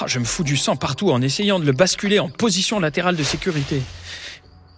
Oh, 0.00 0.04
je 0.06 0.18
me 0.18 0.24
fous 0.24 0.44
du 0.44 0.56
sang 0.56 0.76
partout 0.76 1.10
en 1.10 1.20
essayant 1.20 1.60
de 1.60 1.66
le 1.66 1.72
basculer 1.72 2.20
en 2.20 2.30
position 2.30 2.80
latérale 2.80 3.16
de 3.16 3.22
sécurité. 3.22 3.82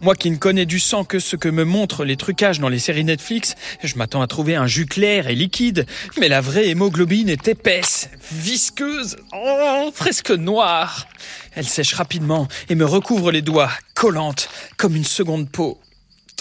Moi 0.05 0.15
qui 0.15 0.31
ne 0.31 0.37
connais 0.37 0.67
du 0.67 0.81
sang 0.81 1.03
que 1.05 1.19
ce 1.19 1.35
que 1.35 1.49
me 1.49 1.65
montrent 1.65 2.05
les 2.05 2.19
trucages 2.19 2.61
dans 2.61 2.69
les 2.69 2.79
séries 2.79 3.05
Netflix, 3.05 3.55
je 3.83 3.95
m'attends 3.97 4.21
à 4.21 4.27
trouver 4.27 4.55
un 4.55 4.67
jus 4.67 4.85
clair 4.85 5.29
et 5.29 5.35
liquide, 5.35 5.87
mais 6.21 6.29
la 6.29 6.43
vraie 6.43 6.69
hémoglobine 6.69 7.31
est 7.31 7.49
épaisse, 7.49 8.11
visqueuse, 8.31 9.17
oh, 9.33 9.91
presque 9.97 10.31
noire. 10.31 11.09
Elle 11.55 11.67
sèche 11.67 11.95
rapidement 11.95 12.49
et 12.69 12.75
me 12.75 12.85
recouvre 12.85 13.33
les 13.33 13.41
doigts, 13.41 13.71
collante, 13.95 14.51
comme 14.77 14.95
une 14.95 15.07
seconde 15.07 15.49
peau. 15.49 15.81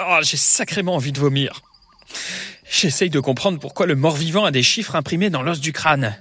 Oh, 0.02 0.18
j'ai 0.24 0.36
sacrément 0.36 0.96
envie 0.96 1.14
de 1.14 1.22
vomir. 1.22 1.62
J'essaye 2.70 3.10
de 3.10 3.22
comprendre 3.22 3.60
pourquoi 3.60 3.86
le 3.86 3.96
mort-vivant 3.96 4.44
a 4.44 4.52
des 4.52 4.62
chiffres 4.62 4.98
imprimés 4.98 5.30
dans 5.30 5.42
l'os 5.42 5.62
du 5.62 5.72
crâne. 5.72 6.18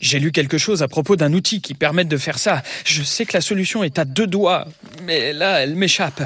J'ai 0.00 0.18
lu 0.18 0.32
quelque 0.32 0.58
chose 0.58 0.82
à 0.82 0.88
propos 0.88 1.16
d'un 1.16 1.32
outil 1.32 1.62
qui 1.62 1.72
permet 1.72 2.04
de 2.04 2.16
faire 2.18 2.38
ça. 2.38 2.62
Je 2.84 3.02
sais 3.02 3.24
que 3.24 3.32
la 3.32 3.40
solution 3.40 3.82
est 3.82 3.98
à 3.98 4.04
deux 4.04 4.26
doigts, 4.26 4.66
mais 5.04 5.32
là, 5.32 5.62
elle 5.62 5.76
m'échappe. 5.76 6.22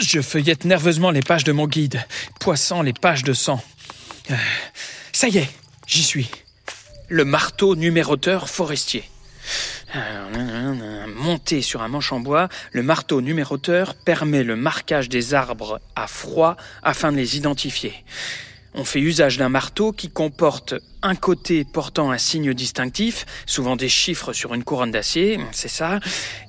Je 0.00 0.20
feuillette 0.20 0.64
nerveusement 0.64 1.12
les 1.12 1.20
pages 1.20 1.44
de 1.44 1.52
mon 1.52 1.68
guide, 1.68 2.04
poissant 2.40 2.82
les 2.82 2.92
pages 2.92 3.22
de 3.22 3.32
sang. 3.32 3.62
Euh, 4.30 4.34
ça 5.12 5.28
y 5.28 5.38
est, 5.38 5.48
j'y 5.86 6.02
suis. 6.02 6.30
Le 7.08 7.24
marteau 7.24 7.76
numéroteur 7.76 8.48
forestier. 8.48 9.04
Euh, 9.94 11.06
monté 11.06 11.62
sur 11.62 11.82
un 11.82 11.88
manche 11.88 12.10
en 12.10 12.18
bois, 12.18 12.48
le 12.72 12.82
marteau 12.82 13.20
numéroteur 13.20 13.94
permet 13.94 14.42
le 14.42 14.56
marquage 14.56 15.08
des 15.08 15.32
arbres 15.32 15.80
à 15.94 16.08
froid 16.08 16.56
afin 16.82 17.12
de 17.12 17.16
les 17.16 17.36
identifier. 17.36 17.94
On 18.76 18.84
fait 18.84 19.00
usage 19.00 19.38
d'un 19.38 19.48
marteau 19.48 19.92
qui 19.92 20.10
comporte 20.10 20.74
un 21.00 21.14
côté 21.14 21.64
portant 21.64 22.10
un 22.10 22.18
signe 22.18 22.52
distinctif, 22.54 23.24
souvent 23.46 23.76
des 23.76 23.88
chiffres 23.88 24.32
sur 24.32 24.52
une 24.52 24.64
couronne 24.64 24.90
d'acier, 24.90 25.38
c'est 25.52 25.68
ça, 25.68 26.00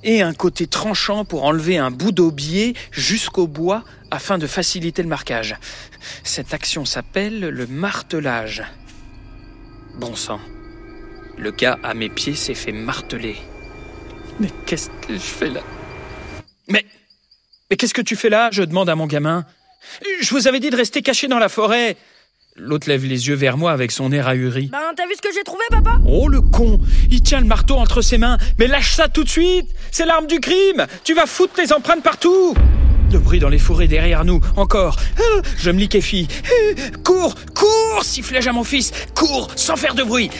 et 0.02 0.22
un 0.22 0.34
côté 0.34 0.66
tranchant 0.66 1.24
pour 1.24 1.44
enlever 1.44 1.78
un 1.78 1.92
bout 1.92 2.10
d'aubier 2.10 2.74
jusqu'au 2.90 3.46
bois 3.46 3.84
afin 4.10 4.38
de 4.38 4.46
faciliter 4.48 5.02
le 5.02 5.08
marquage. 5.08 5.56
Cette 6.24 6.52
action 6.52 6.84
s'appelle 6.84 7.40
le 7.40 7.66
martelage. 7.68 8.64
Bon 9.94 10.16
sang. 10.16 10.40
Le 11.38 11.52
gars 11.52 11.78
à 11.84 11.94
mes 11.94 12.08
pieds 12.08 12.34
s'est 12.34 12.54
fait 12.54 12.72
marteler. 12.72 13.36
Mais 14.40 14.48
qu'est-ce 14.66 14.90
que 15.06 15.14
je 15.14 15.18
fais 15.18 15.50
là? 15.50 15.60
Mais. 16.66 16.84
Mais 17.70 17.76
qu'est-ce 17.76 17.94
que 17.94 18.02
tu 18.02 18.16
fais 18.16 18.30
là? 18.30 18.48
Je 18.52 18.62
demande 18.62 18.88
à 18.88 18.94
mon 18.94 19.06
gamin. 19.06 19.44
Je 20.20 20.30
vous 20.30 20.48
avais 20.48 20.60
dit 20.60 20.70
de 20.70 20.76
rester 20.76 21.02
caché 21.02 21.28
dans 21.28 21.38
la 21.38 21.48
forêt. 21.48 21.96
L'autre 22.58 22.88
lève 22.88 23.04
les 23.04 23.28
yeux 23.28 23.34
vers 23.34 23.58
moi 23.58 23.72
avec 23.72 23.92
son 23.92 24.10
air 24.12 24.28
ahuri. 24.28 24.68
Ben, 24.72 24.78
t'as 24.96 25.04
vu 25.04 25.12
ce 25.14 25.20
que 25.20 25.28
j'ai 25.34 25.44
trouvé, 25.44 25.62
papa? 25.70 25.98
Oh 26.06 26.26
le 26.26 26.40
con 26.40 26.80
Il 27.10 27.20
tient 27.22 27.40
le 27.40 27.46
marteau 27.46 27.74
entre 27.74 28.00
ses 28.00 28.16
mains. 28.16 28.38
Mais 28.58 28.66
lâche 28.66 28.94
ça 28.94 29.08
tout 29.08 29.24
de 29.24 29.28
suite 29.28 29.68
C'est 29.90 30.06
l'arme 30.06 30.26
du 30.26 30.40
crime 30.40 30.86
Tu 31.04 31.12
vas 31.12 31.26
foutre 31.26 31.52
tes 31.52 31.70
empreintes 31.74 32.02
partout 32.02 32.54
Le 33.12 33.18
bruit 33.18 33.40
dans 33.40 33.50
les 33.50 33.58
forêts 33.58 33.88
derrière 33.88 34.24
nous, 34.24 34.40
encore. 34.56 34.96
Ah, 35.18 35.42
je 35.58 35.70
me 35.70 35.78
liquéfie. 35.78 36.28
Ah, 36.46 36.80
cours 37.04 37.34
Cours 37.54 38.02
sifflai-je 38.02 38.48
à 38.48 38.52
mon 38.52 38.64
fils. 38.64 38.90
Cours 39.14 39.48
sans 39.54 39.76
faire 39.76 39.94
de 39.94 40.02
bruit. 40.02 40.30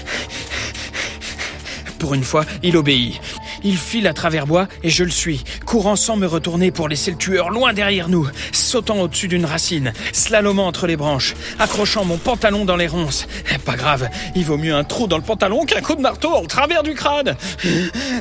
Pour 1.98 2.14
une 2.14 2.24
fois, 2.24 2.46
il 2.62 2.78
obéit. 2.78 3.20
Il 3.68 3.76
file 3.78 4.06
à 4.06 4.12
travers 4.12 4.46
bois 4.46 4.68
et 4.84 4.90
je 4.90 5.02
le 5.02 5.10
suis, 5.10 5.42
courant 5.64 5.96
sans 5.96 6.16
me 6.16 6.28
retourner 6.28 6.70
pour 6.70 6.88
laisser 6.88 7.10
le 7.10 7.16
tueur 7.16 7.50
loin 7.50 7.72
derrière 7.72 8.08
nous, 8.08 8.28
sautant 8.52 9.00
au-dessus 9.00 9.26
d'une 9.26 9.44
racine, 9.44 9.92
slalomant 10.12 10.68
entre 10.68 10.86
les 10.86 10.96
branches, 10.96 11.34
accrochant 11.58 12.04
mon 12.04 12.16
pantalon 12.16 12.64
dans 12.64 12.76
les 12.76 12.86
ronces. 12.86 13.26
Pas 13.64 13.74
grave, 13.74 14.08
il 14.36 14.44
vaut 14.44 14.56
mieux 14.56 14.72
un 14.72 14.84
trou 14.84 15.08
dans 15.08 15.16
le 15.16 15.24
pantalon 15.24 15.64
qu'un 15.64 15.80
coup 15.80 15.96
de 15.96 16.00
marteau 16.00 16.32
au 16.32 16.46
travers 16.46 16.84
du 16.84 16.94
crâne. 16.94 17.34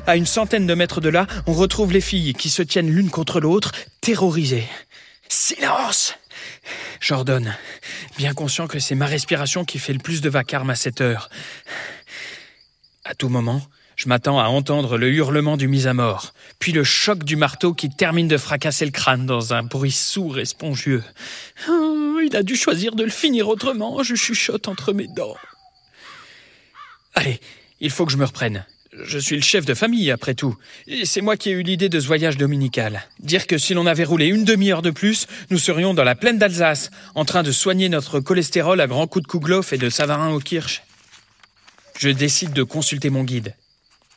À 0.08 0.16
une 0.16 0.26
centaine 0.26 0.66
de 0.66 0.74
mètres 0.74 1.00
de 1.00 1.10
là, 1.10 1.28
on 1.46 1.54
retrouve 1.54 1.94
les 1.94 2.02
filles 2.02 2.34
qui 2.34 2.50
se 2.50 2.64
tiennent 2.64 2.90
l'une 2.90 3.12
contre 3.12 3.40
l'autre, 3.40 3.72
terrorisées. 4.02 4.68
Silence 5.30 6.16
J'ordonne, 7.00 7.56
bien 8.18 8.34
conscient 8.34 8.66
que 8.66 8.80
c'est 8.80 8.96
ma 8.96 9.06
respiration 9.06 9.64
qui 9.64 9.78
fait 9.78 9.94
le 9.94 10.00
plus 10.00 10.22
de 10.22 10.30
vacarme 10.30 10.72
à 10.72 10.76
cette 10.76 11.02
heure. 11.02 11.30
À 13.04 13.14
tout 13.14 13.30
moment, 13.30 13.62
je 13.96 14.10
m'attends 14.10 14.40
à 14.40 14.46
entendre 14.46 14.98
le 14.98 15.12
hurlement 15.12 15.58
du 15.58 15.68
mis 15.68 15.88
à 15.88 15.94
mort, 15.94 16.34
puis 16.60 16.72
le 16.72 16.84
choc 16.84 17.24
du 17.24 17.36
marteau 17.36 17.74
qui 17.74 17.90
termine 17.90 18.28
de 18.28 18.38
fracasser 18.38 18.86
le 18.86 18.92
crâne 18.92 19.26
dans 19.26 19.54
un 19.54 19.64
bruit 19.64 19.92
sourd 19.92 20.40
et 20.40 20.46
spongieux. 20.46 21.04
Oh, 21.70 22.20
il 22.24 22.36
a 22.36 22.44
dû 22.44 22.56
choisir 22.56 22.96
de 22.96 23.04
le 23.04 23.10
finir 23.10 23.48
autrement, 23.48 24.04
je 24.04 24.16
chuchote 24.16 24.68
entre 24.68 24.94
mes 24.94 25.08
dents. 25.08 25.36
Allez, 27.14 27.40
il 27.80 27.90
faut 27.90 28.06
que 28.06 28.12
je 28.12 28.18
me 28.18 28.26
reprenne. 28.26 28.66
Je 29.04 29.20
suis 29.20 29.36
le 29.36 29.42
chef 29.42 29.66
de 29.66 29.74
famille, 29.74 30.10
après 30.10 30.36
tout. 30.36 30.56
Et 30.88 31.06
c'est 31.06 31.22
moi 31.22 31.36
qui 31.36 31.50
ai 31.50 31.54
eu 31.54 31.64
l'idée 31.64 31.90
de 31.90 32.00
ce 32.00 32.08
voyage 32.08 32.38
dominical. 32.38 33.04
Dire 33.20 33.46
que 33.46 33.58
si 33.58 33.74
l'on 33.74 33.86
avait 33.86 34.06
roulé 34.06 34.28
une 34.28 34.46
demi-heure 34.46 34.82
de 34.82 34.92
plus, 34.92 35.28
nous 35.50 35.58
serions 35.58 35.94
dans 35.94 36.06
la 36.06 36.16
plaine 36.16 36.38
d'Alsace, 36.38 36.92
en 37.14 37.26
train 37.26 37.44
de 37.44 37.52
soigner 37.52 37.90
notre 37.90 38.22
cholestérol 38.22 38.80
à 38.80 38.88
grands 38.88 39.08
coups 39.08 39.24
de 39.24 39.28
kouglof 39.28 39.74
et 39.74 39.78
de 39.78 39.90
savarin 39.90 40.32
au 40.32 40.40
kirsch. 40.40 40.84
Je 41.98 42.10
décide 42.10 42.54
de 42.54 42.64
consulter 42.64 43.10
mon 43.10 43.24
guide. 43.24 43.56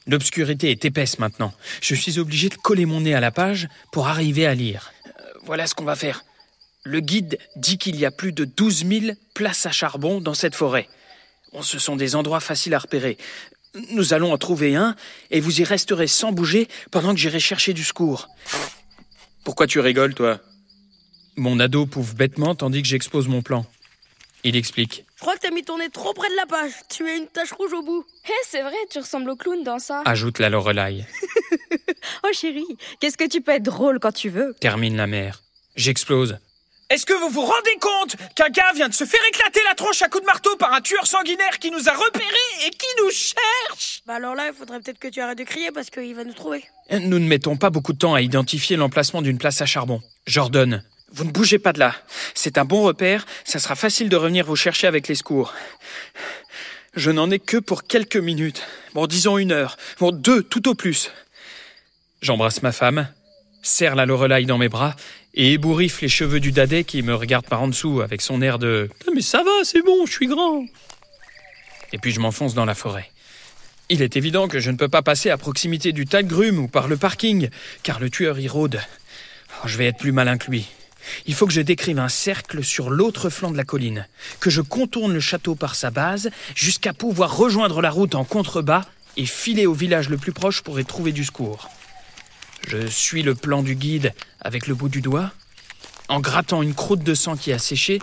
L'obscurité 0.08 0.70
est 0.70 0.86
épaisse 0.86 1.18
maintenant. 1.18 1.52
Je 1.82 1.94
suis 1.94 2.18
obligé 2.18 2.48
de 2.48 2.54
coller 2.54 2.86
mon 2.86 3.02
nez 3.02 3.14
à 3.14 3.20
la 3.20 3.30
page 3.30 3.68
pour 3.92 4.08
arriver 4.08 4.46
à 4.46 4.54
lire. 4.54 4.90
Euh, 5.06 5.10
voilà 5.44 5.66
ce 5.66 5.74
qu'on 5.74 5.84
va 5.84 5.96
faire. 5.96 6.24
Le 6.82 7.00
guide 7.00 7.38
dit 7.56 7.76
qu'il 7.76 7.96
y 7.96 8.06
a 8.06 8.10
plus 8.10 8.32
de 8.32 8.46
12 8.46 8.86
000 8.86 9.06
places 9.34 9.66
à 9.66 9.70
charbon 9.70 10.22
dans 10.22 10.32
cette 10.32 10.54
forêt. 10.54 10.88
Bon, 11.52 11.60
ce 11.62 11.78
sont 11.78 11.96
des 11.96 12.16
endroits 12.16 12.40
faciles 12.40 12.72
à 12.72 12.78
repérer. 12.78 13.18
Nous 13.90 14.14
allons 14.14 14.32
en 14.32 14.38
trouver 14.38 14.76
un, 14.76 14.96
et 15.30 15.40
vous 15.40 15.60
y 15.60 15.64
resterez 15.64 16.06
sans 16.06 16.32
bouger 16.32 16.68
pendant 16.90 17.12
que 17.12 17.20
j'irai 17.20 17.38
chercher 17.38 17.74
du 17.74 17.84
secours. 17.84 18.28
Pourquoi 19.44 19.66
tu 19.66 19.78
rigoles, 19.78 20.14
toi? 20.14 20.40
Mon 21.36 21.60
ado 21.60 21.84
pouffe 21.84 22.14
bêtement 22.14 22.54
tandis 22.54 22.80
que 22.80 22.88
j'expose 22.88 23.28
mon 23.28 23.42
plan. 23.42 23.66
Il 24.42 24.56
explique. 24.56 25.04
Je 25.18 25.22
crois 25.24 25.34
que 25.34 25.40
t'as 25.40 25.50
mis 25.50 25.64
ton 25.64 25.78
nez 25.78 25.88
trop 25.90 26.14
près 26.14 26.30
de 26.30 26.36
la 26.36 26.46
page. 26.46 26.70
Tu 26.88 27.04
as 27.08 27.16
une 27.16 27.26
tache 27.26 27.50
rouge 27.50 27.72
au 27.72 27.82
bout. 27.82 28.06
Hé, 28.24 28.30
c'est 28.46 28.62
vrai, 28.62 28.76
tu 28.88 29.00
ressembles 29.00 29.28
au 29.30 29.34
clown 29.34 29.64
dans 29.64 29.80
ça. 29.80 30.02
Ajoute 30.04 30.38
la 30.38 30.48
Lorelai. 30.48 31.04
Oh 32.24 32.28
chérie, 32.32 32.64
qu'est-ce 33.00 33.16
que 33.16 33.28
tu 33.28 33.40
peux 33.40 33.52
être 33.52 33.62
drôle 33.64 33.98
quand 33.98 34.12
tu 34.12 34.28
veux 34.28 34.54
Termine 34.60 34.96
la 34.96 35.06
mère. 35.06 35.42
J'explose. 35.76 36.38
Est-ce 36.90 37.04
que 37.04 37.12
vous 37.12 37.28
vous 37.28 37.42
rendez 37.44 37.76
compte 37.80 38.16
qu'un 38.34 38.48
gars 38.48 38.72
vient 38.74 38.88
de 38.88 38.94
se 38.94 39.04
faire 39.04 39.20
éclater 39.28 39.60
la 39.68 39.74
tronche 39.74 40.00
à 40.02 40.08
coups 40.08 40.22
de 40.22 40.26
marteau 40.26 40.54
par 40.56 40.72
un 40.72 40.80
tueur 40.80 41.06
sanguinaire 41.06 41.58
qui 41.58 41.70
nous 41.70 41.88
a 41.88 41.92
repérés 41.92 42.66
et 42.66 42.70
qui 42.70 42.86
nous 43.02 43.10
cherche? 43.10 44.02
Bah 44.06 44.14
alors 44.14 44.34
là, 44.34 44.48
il 44.48 44.54
faudrait 44.54 44.80
peut-être 44.80 44.98
que 44.98 45.08
tu 45.08 45.20
arrêtes 45.20 45.38
de 45.38 45.44
crier 45.44 45.70
parce 45.72 45.90
qu'il 45.90 46.14
va 46.14 46.24
nous 46.24 46.32
trouver. 46.32 46.64
Nous 46.90 47.18
ne 47.18 47.26
mettons 47.26 47.56
pas 47.56 47.70
beaucoup 47.70 47.92
de 47.92 47.98
temps 47.98 48.14
à 48.14 48.22
identifier 48.22 48.76
l'emplacement 48.76 49.20
d'une 49.20 49.38
place 49.38 49.60
à 49.60 49.66
charbon. 49.66 50.00
J'ordonne. 50.26 50.82
Vous 51.12 51.24
ne 51.24 51.30
bougez 51.30 51.58
pas 51.58 51.72
de 51.72 51.78
là. 51.78 51.94
C'est 52.34 52.58
un 52.58 52.64
bon 52.64 52.82
repère, 52.82 53.26
ça 53.44 53.58
sera 53.58 53.74
facile 53.74 54.08
de 54.08 54.16
revenir 54.16 54.44
vous 54.44 54.56
chercher 54.56 54.86
avec 54.86 55.08
les 55.08 55.14
secours. 55.14 55.54
Je 56.94 57.10
n'en 57.10 57.30
ai 57.30 57.38
que 57.38 57.56
pour 57.56 57.84
quelques 57.84 58.16
minutes. 58.16 58.62
Bon, 58.94 59.06
disons 59.06 59.38
une 59.38 59.52
heure. 59.52 59.76
Bon, 60.00 60.10
deux, 60.10 60.42
tout 60.42 60.68
au 60.68 60.74
plus. 60.74 61.10
J'embrasse 62.20 62.62
ma 62.62 62.72
femme, 62.72 63.08
serre 63.62 63.94
la 63.94 64.06
Lorelai 64.06 64.44
dans 64.44 64.58
mes 64.58 64.68
bras 64.68 64.96
et 65.34 65.52
ébouriffe 65.52 66.00
les 66.00 66.08
cheveux 66.08 66.40
du 66.40 66.52
dadais 66.52 66.84
qui 66.84 67.02
me 67.02 67.14
regarde 67.14 67.46
par 67.46 67.62
en 67.62 67.68
dessous 67.68 68.00
avec 68.00 68.20
son 68.20 68.42
air 68.42 68.58
de 68.58 68.90
Ah, 69.06 69.10
Mais 69.14 69.20
ça 69.20 69.42
va, 69.42 69.64
c'est 69.64 69.82
bon, 69.82 70.04
je 70.06 70.12
suis 70.12 70.26
grand. 70.26 70.64
Et 71.92 71.98
puis 71.98 72.12
je 72.12 72.20
m'enfonce 72.20 72.54
dans 72.54 72.64
la 72.64 72.74
forêt. 72.74 73.10
Il 73.88 74.02
est 74.02 74.16
évident 74.16 74.48
que 74.48 74.60
je 74.60 74.70
ne 74.70 74.76
peux 74.76 74.88
pas 74.88 75.02
passer 75.02 75.30
à 75.30 75.38
proximité 75.38 75.92
du 75.92 76.04
tas 76.04 76.22
de 76.22 76.28
grumes 76.28 76.58
ou 76.58 76.68
par 76.68 76.88
le 76.88 76.96
parking, 76.96 77.48
car 77.82 78.00
le 78.00 78.10
tueur 78.10 78.38
y 78.38 78.48
rôde. 78.48 78.80
Oh, 79.62 79.68
je 79.68 79.78
vais 79.78 79.86
être 79.86 79.98
plus 79.98 80.12
malin 80.12 80.36
que 80.36 80.50
lui. 80.50 80.66
Il 81.26 81.34
faut 81.34 81.46
que 81.46 81.52
je 81.52 81.60
décrive 81.60 81.98
un 81.98 82.08
cercle 82.08 82.64
sur 82.64 82.90
l'autre 82.90 83.30
flanc 83.30 83.50
de 83.50 83.56
la 83.56 83.64
colline, 83.64 84.06
que 84.40 84.50
je 84.50 84.60
contourne 84.60 85.12
le 85.12 85.20
château 85.20 85.54
par 85.54 85.74
sa 85.74 85.90
base, 85.90 86.30
jusqu'à 86.54 86.92
pouvoir 86.92 87.36
rejoindre 87.36 87.80
la 87.80 87.90
route 87.90 88.14
en 88.14 88.24
contrebas 88.24 88.84
et 89.16 89.26
filer 89.26 89.66
au 89.66 89.74
village 89.74 90.08
le 90.08 90.16
plus 90.16 90.32
proche 90.32 90.62
pour 90.62 90.78
y 90.78 90.84
trouver 90.84 91.12
du 91.12 91.24
secours. 91.24 91.68
Je 92.66 92.86
suis 92.86 93.22
le 93.22 93.34
plan 93.34 93.62
du 93.62 93.74
guide 93.74 94.12
avec 94.40 94.66
le 94.66 94.74
bout 94.74 94.88
du 94.88 95.00
doigt. 95.00 95.32
En 96.08 96.20
grattant 96.20 96.62
une 96.62 96.74
croûte 96.74 97.02
de 97.02 97.14
sang 97.14 97.36
qui 97.36 97.52
a 97.52 97.58
séché, 97.58 98.00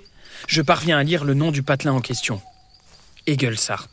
je 0.47 0.61
parviens 0.61 0.97
à 0.97 1.03
lire 1.03 1.23
le 1.23 1.33
nom 1.33 1.51
du 1.51 1.63
patelin 1.63 1.93
en 1.93 2.01
question. 2.01 2.41
Egelsart. 3.27 3.89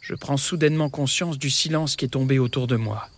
Je 0.00 0.14
prends 0.14 0.36
soudainement 0.36 0.88
conscience 0.88 1.38
du 1.38 1.50
silence 1.50 1.96
qui 1.96 2.04
est 2.04 2.08
tombé 2.08 2.38
autour 2.38 2.66
de 2.66 2.76
moi. 2.76 3.08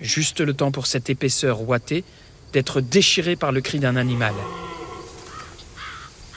Juste 0.00 0.40
le 0.40 0.54
temps 0.54 0.70
pour 0.70 0.86
cette 0.86 1.10
épaisseur 1.10 1.62
ouatée 1.62 2.04
d'être 2.52 2.80
déchirée 2.80 3.36
par 3.36 3.52
le 3.52 3.60
cri 3.60 3.78
d'un 3.78 3.96
animal. 3.96 4.34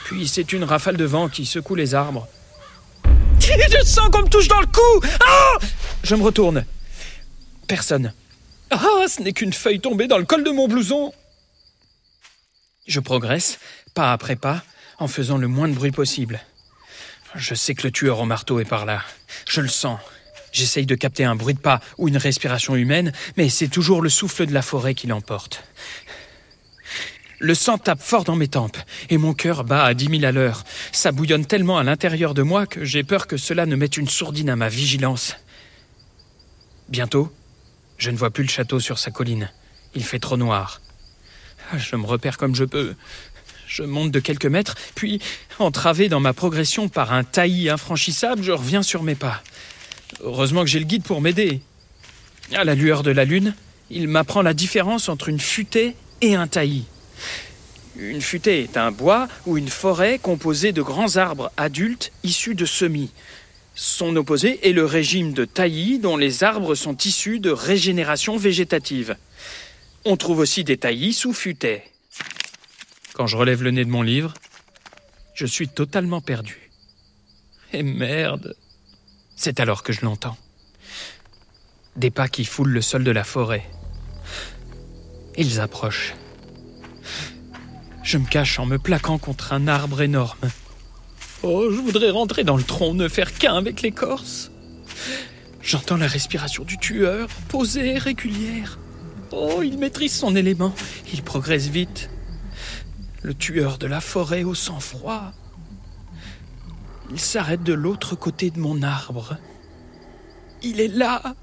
Puis 0.05 0.27
c'est 0.27 0.53
une 0.53 0.63
rafale 0.63 0.97
de 0.97 1.05
vent 1.05 1.29
qui 1.29 1.45
secoue 1.45 1.75
les 1.75 1.95
arbres. 1.95 2.27
Je 3.39 3.85
sens 3.85 4.09
qu'on 4.09 4.21
me 4.21 4.29
touche 4.29 4.47
dans 4.47 4.59
le 4.59 4.67
cou 4.67 5.07
Ah 5.25 5.57
Je 6.03 6.15
me 6.15 6.23
retourne. 6.23 6.65
Personne. 7.67 8.13
Ah, 8.69 9.05
ce 9.07 9.21
n'est 9.21 9.33
qu'une 9.33 9.53
feuille 9.53 9.79
tombée 9.79 10.07
dans 10.07 10.17
le 10.17 10.25
col 10.25 10.43
de 10.43 10.51
mon 10.51 10.67
blouson. 10.67 11.13
Je 12.87 12.99
progresse, 12.99 13.59
pas 13.93 14.11
après 14.11 14.35
pas, 14.35 14.63
en 14.99 15.07
faisant 15.07 15.37
le 15.37 15.47
moins 15.47 15.67
de 15.67 15.73
bruit 15.73 15.91
possible. 15.91 16.39
Je 17.35 17.55
sais 17.55 17.75
que 17.75 17.83
le 17.83 17.91
tueur 17.91 18.19
au 18.19 18.25
marteau 18.25 18.59
est 18.59 18.65
par 18.65 18.85
là. 18.85 19.01
Je 19.47 19.61
le 19.61 19.67
sens. 19.67 19.99
J'essaye 20.51 20.85
de 20.85 20.95
capter 20.95 21.23
un 21.23 21.35
bruit 21.35 21.53
de 21.53 21.59
pas 21.59 21.79
ou 21.97 22.07
une 22.07 22.17
respiration 22.17 22.75
humaine, 22.75 23.13
mais 23.37 23.49
c'est 23.49 23.69
toujours 23.69 24.01
le 24.01 24.09
souffle 24.09 24.45
de 24.45 24.53
la 24.53 24.61
forêt 24.61 24.93
qui 24.93 25.07
l'emporte. 25.07 25.63
Le 27.39 27.55
sang 27.55 27.79
tape 27.79 28.03
fort 28.03 28.23
dans 28.23 28.35
mes 28.35 28.47
tempes 28.47 28.77
et 29.09 29.17
mon 29.17 29.33
cœur 29.33 29.63
bat 29.63 29.83
à 29.83 29.95
dix 29.95 30.09
mille 30.09 30.25
à 30.25 30.31
l'heure. 30.31 30.63
Ça 30.91 31.11
bouillonne 31.11 31.45
tellement 31.45 31.79
à 31.79 31.83
l'intérieur 31.83 32.35
de 32.35 32.43
moi 32.43 32.67
que 32.67 32.85
j'ai 32.85 33.03
peur 33.03 33.25
que 33.25 33.37
cela 33.37 33.65
ne 33.65 33.75
mette 33.75 33.97
une 33.97 34.07
sourdine 34.07 34.49
à 34.49 34.55
ma 34.55 34.69
vigilance. 34.69 35.35
Bientôt, 36.87 37.33
je 37.97 38.11
ne 38.11 38.17
vois 38.17 38.29
plus 38.29 38.43
le 38.43 38.49
château 38.49 38.79
sur 38.79 38.99
sa 38.99 39.09
colline. 39.09 39.49
Il 39.95 40.03
fait 40.03 40.19
trop 40.19 40.37
noir. 40.37 40.81
Je 41.75 41.95
me 41.95 42.05
repère 42.05 42.37
comme 42.37 42.53
je 42.53 42.65
peux. 42.65 42.95
Je 43.67 43.83
monte 43.83 44.11
de 44.11 44.19
quelques 44.19 44.45
mètres, 44.45 44.75
puis, 44.95 45.21
entravé 45.57 46.09
dans 46.09 46.19
ma 46.19 46.33
progression 46.33 46.89
par 46.89 47.13
un 47.13 47.23
taillis 47.23 47.69
infranchissable, 47.69 48.43
je 48.43 48.51
reviens 48.51 48.83
sur 48.83 49.01
mes 49.01 49.15
pas. 49.15 49.41
Heureusement 50.19 50.61
que 50.61 50.69
j'ai 50.69 50.79
le 50.79 50.85
guide 50.85 51.03
pour 51.03 51.21
m'aider. 51.21 51.61
À 52.53 52.63
la 52.63 52.75
lueur 52.75 53.03
de 53.03 53.11
la 53.11 53.25
lune, 53.25 53.55
il 53.89 54.07
m'apprend 54.07 54.41
la 54.41 54.53
différence 54.53 55.09
entre 55.09 55.29
une 55.29 55.39
futaie 55.39 55.95
et 56.21 56.35
un 56.35 56.47
taillis. 56.47 56.85
Une 57.97 58.21
futaie 58.21 58.61
est 58.61 58.77
un 58.77 58.91
bois 58.91 59.27
ou 59.45 59.57
une 59.57 59.69
forêt 59.69 60.19
composée 60.19 60.71
de 60.71 60.81
grands 60.81 61.17
arbres 61.17 61.51
adultes 61.57 62.11
issus 62.23 62.55
de 62.55 62.65
semis. 62.65 63.11
Son 63.75 64.15
opposé 64.15 64.67
est 64.67 64.73
le 64.73 64.85
régime 64.85 65.33
de 65.33 65.45
taillis 65.45 65.99
dont 65.99 66.17
les 66.17 66.43
arbres 66.43 66.75
sont 66.75 66.95
issus 66.97 67.39
de 67.39 67.51
régénération 67.51 68.37
végétative. 68.37 69.15
On 70.05 70.17
trouve 70.17 70.39
aussi 70.39 70.63
des 70.63 70.77
taillis 70.77 71.13
sous 71.13 71.33
futaie. 71.33 71.83
Quand 73.13 73.27
je 73.27 73.37
relève 73.37 73.63
le 73.63 73.71
nez 73.71 73.85
de 73.85 73.89
mon 73.89 74.01
livre, 74.01 74.33
je 75.33 75.45
suis 75.45 75.67
totalement 75.67 76.21
perdu. 76.21 76.69
Et 77.73 77.83
merde 77.83 78.55
C'est 79.43 79.59
alors 79.59 79.81
que 79.81 79.91
je 79.91 80.05
l'entends. 80.05 80.37
Des 81.95 82.11
pas 82.11 82.27
qui 82.27 82.45
foulent 82.45 82.69
le 82.69 82.81
sol 82.83 83.03
de 83.03 83.09
la 83.09 83.23
forêt. 83.23 83.67
Ils 85.35 85.59
approchent. 85.59 86.13
Je 88.03 88.19
me 88.19 88.27
cache 88.27 88.59
en 88.59 88.67
me 88.67 88.77
plaquant 88.77 89.17
contre 89.17 89.51
un 89.53 89.67
arbre 89.67 90.03
énorme. 90.03 90.47
Oh, 91.41 91.71
je 91.71 91.79
voudrais 91.79 92.11
rentrer 92.11 92.43
dans 92.43 92.55
le 92.55 92.61
tronc, 92.61 92.93
ne 92.93 93.07
faire 93.07 93.33
qu'un 93.33 93.55
avec 93.55 93.81
l'écorce. 93.81 94.51
J'entends 95.63 95.97
la 95.97 96.05
respiration 96.05 96.63
du 96.63 96.77
tueur, 96.77 97.27
posée, 97.47 97.97
régulière. 97.97 98.77
Oh, 99.31 99.63
il 99.63 99.79
maîtrise 99.79 100.13
son 100.13 100.35
élément, 100.35 100.75
il 101.11 101.23
progresse 101.23 101.65
vite. 101.65 102.11
Le 103.23 103.33
tueur 103.33 103.79
de 103.79 103.87
la 103.87 104.01
forêt 104.01 104.43
au 104.43 104.53
sang-froid. 104.53 105.33
Il 107.13 107.19
s'arrête 107.19 107.61
de 107.61 107.73
l'autre 107.73 108.15
côté 108.15 108.51
de 108.51 108.59
mon 108.59 108.81
arbre. 108.83 109.35
Il 110.63 110.79
est 110.79 110.87
là, 110.87 111.35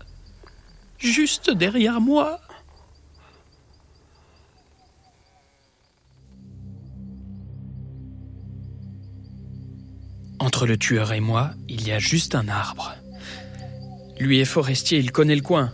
juste 0.98 1.50
derrière 1.50 2.00
moi. 2.00 2.40
Entre 10.38 10.66
le 10.66 10.78
tueur 10.78 11.12
et 11.12 11.20
moi, 11.20 11.50
il 11.68 11.87
y 11.87 11.92
a 11.92 11.98
juste 11.98 12.34
un 12.34 12.48
arbre. 12.48 12.94
Lui 14.18 14.40
est 14.40 14.46
forestier, 14.46 14.98
il 14.98 15.12
connaît 15.12 15.37
le 15.37 15.42
coin. 15.42 15.70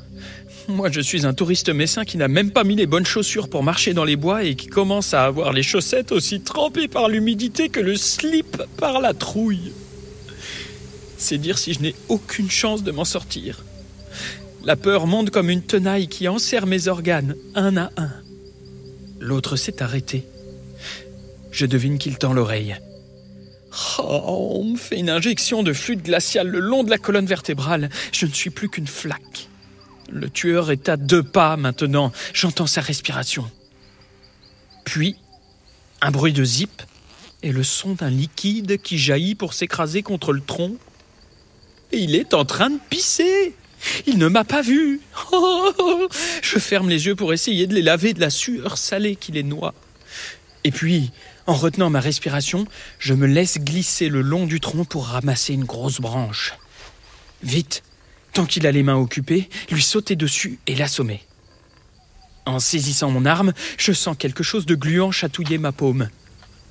Moi, 0.66 0.90
je 0.90 1.00
suis 1.00 1.24
un 1.24 1.34
touriste 1.34 1.68
messin 1.68 2.04
qui 2.04 2.16
n'a 2.16 2.26
même 2.26 2.50
pas 2.50 2.64
mis 2.64 2.74
les 2.74 2.86
bonnes 2.86 3.06
chaussures 3.06 3.48
pour 3.48 3.62
marcher 3.62 3.94
dans 3.94 4.04
les 4.04 4.16
bois 4.16 4.42
et 4.42 4.56
qui 4.56 4.66
commence 4.66 5.14
à 5.14 5.24
avoir 5.24 5.52
les 5.52 5.62
chaussettes 5.62 6.10
aussi 6.10 6.40
trempées 6.40 6.88
par 6.88 7.08
l'humidité 7.08 7.68
que 7.68 7.80
le 7.80 7.94
slip 7.94 8.60
par 8.76 9.00
la 9.00 9.14
trouille. 9.14 9.72
C'est 11.16 11.38
dire 11.38 11.58
si 11.58 11.74
je 11.74 11.80
n'ai 11.80 11.94
aucune 12.08 12.50
chance 12.50 12.82
de 12.82 12.90
m'en 12.90 13.04
sortir. 13.04 13.64
La 14.64 14.76
peur 14.76 15.06
monte 15.06 15.30
comme 15.30 15.50
une 15.50 15.62
tenaille 15.62 16.08
qui 16.08 16.28
enserre 16.28 16.66
mes 16.66 16.88
organes, 16.88 17.36
un 17.54 17.76
à 17.76 17.90
un. 17.96 18.12
L'autre 19.20 19.56
s'est 19.56 19.82
arrêté. 19.82 20.26
Je 21.50 21.66
devine 21.66 21.98
qu'il 21.98 22.18
tend 22.18 22.32
l'oreille. 22.32 22.76
Oh, 23.98 24.60
on 24.60 24.64
me 24.64 24.76
fait 24.76 24.98
une 24.98 25.10
injection 25.10 25.62
de 25.62 25.72
fluide 25.72 26.02
glacial 26.02 26.48
le 26.48 26.60
long 26.60 26.84
de 26.84 26.90
la 26.90 26.98
colonne 26.98 27.26
vertébrale. 27.26 27.90
Je 28.12 28.26
ne 28.26 28.32
suis 28.32 28.50
plus 28.50 28.68
qu'une 28.68 28.86
flaque. 28.86 29.48
Le 30.10 30.30
tueur 30.30 30.70
est 30.70 30.88
à 30.88 30.96
deux 30.96 31.22
pas 31.22 31.56
maintenant. 31.56 32.12
J'entends 32.32 32.66
sa 32.66 32.80
respiration. 32.80 33.50
Puis, 34.84 35.16
un 36.00 36.10
bruit 36.10 36.32
de 36.32 36.44
zip 36.44 36.82
et 37.42 37.52
le 37.52 37.62
son 37.62 37.94
d'un 37.94 38.10
liquide 38.10 38.80
qui 38.80 38.98
jaillit 38.98 39.34
pour 39.34 39.54
s'écraser 39.54 40.02
contre 40.02 40.32
le 40.32 40.40
tronc. 40.40 40.76
Il 41.96 42.14
est 42.14 42.34
en 42.34 42.44
train 42.44 42.70
de 42.70 42.78
pisser. 42.90 43.54
Il 44.06 44.18
ne 44.18 44.28
m'a 44.28 44.44
pas 44.44 44.62
vu. 44.62 45.00
Oh, 45.32 46.08
je 46.42 46.58
ferme 46.58 46.88
les 46.88 47.06
yeux 47.06 47.14
pour 47.14 47.32
essayer 47.32 47.66
de 47.66 47.74
les 47.74 47.82
laver 47.82 48.14
de 48.14 48.20
la 48.20 48.30
sueur 48.30 48.78
salée 48.78 49.16
qui 49.16 49.32
les 49.32 49.42
noie. 49.42 49.74
Et 50.64 50.70
puis, 50.70 51.10
en 51.46 51.54
retenant 51.54 51.90
ma 51.90 52.00
respiration, 52.00 52.66
je 52.98 53.14
me 53.14 53.26
laisse 53.26 53.58
glisser 53.58 54.08
le 54.08 54.22
long 54.22 54.46
du 54.46 54.60
tronc 54.60 54.84
pour 54.84 55.06
ramasser 55.06 55.52
une 55.52 55.64
grosse 55.64 56.00
branche. 56.00 56.54
Vite, 57.42 57.82
tant 58.32 58.46
qu'il 58.46 58.66
a 58.66 58.72
les 58.72 58.82
mains 58.82 58.96
occupées, 58.96 59.48
lui 59.70 59.82
sauter 59.82 60.16
dessus 60.16 60.58
et 60.66 60.74
l'assommer. 60.74 61.22
En 62.46 62.58
saisissant 62.58 63.10
mon 63.10 63.26
arme, 63.26 63.52
je 63.78 63.92
sens 63.92 64.16
quelque 64.18 64.42
chose 64.42 64.66
de 64.66 64.74
gluant 64.74 65.10
chatouiller 65.10 65.58
ma 65.58 65.72
paume. 65.72 66.08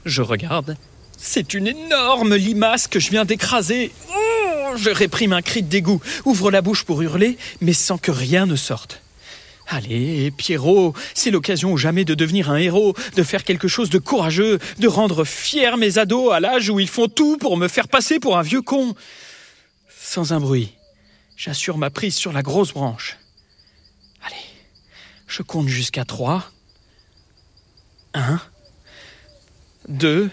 Je 0.05 0.21
regarde. 0.21 0.75
C'est 1.17 1.53
une 1.53 1.67
énorme 1.67 2.35
limace 2.35 2.87
que 2.87 2.99
je 2.99 3.09
viens 3.09 3.25
d'écraser. 3.25 3.91
Oh, 4.09 4.22
je 4.77 4.89
réprime 4.89 5.33
un 5.33 5.41
cri 5.41 5.63
de 5.63 5.69
dégoût, 5.69 6.01
ouvre 6.25 6.51
la 6.51 6.61
bouche 6.61 6.83
pour 6.83 7.01
hurler, 7.01 7.37
mais 7.61 7.73
sans 7.73 7.97
que 7.97 8.11
rien 8.11 8.45
ne 8.45 8.55
sorte. 8.55 9.01
Allez, 9.67 10.31
Pierrot, 10.31 10.93
c'est 11.13 11.31
l'occasion 11.31 11.71
ou 11.71 11.77
jamais 11.77 12.05
de 12.05 12.13
devenir 12.13 12.51
un 12.51 12.57
héros, 12.57 12.95
de 13.15 13.23
faire 13.23 13.43
quelque 13.43 13.67
chose 13.67 13.89
de 13.89 13.97
courageux, 13.97 14.59
de 14.79 14.87
rendre 14.87 15.23
fiers 15.23 15.77
mes 15.77 15.97
ados 15.97 16.33
à 16.33 16.39
l'âge 16.39 16.69
où 16.69 16.79
ils 16.79 16.89
font 16.89 17.07
tout 17.07 17.37
pour 17.37 17.57
me 17.57 17.67
faire 17.67 17.87
passer 17.87 18.19
pour 18.19 18.37
un 18.37 18.41
vieux 18.41 18.61
con. 18.61 18.93
Sans 20.01 20.33
un 20.33 20.39
bruit, 20.39 20.73
j'assure 21.37 21.77
ma 21.77 21.89
prise 21.89 22.15
sur 22.15 22.33
la 22.33 22.43
grosse 22.43 22.73
branche. 22.73 23.17
Allez, 24.25 24.35
je 25.27 25.41
compte 25.43 25.69
jusqu'à 25.69 26.03
trois. 26.03 26.51
Un, 28.13 28.39
deux. 29.87 30.29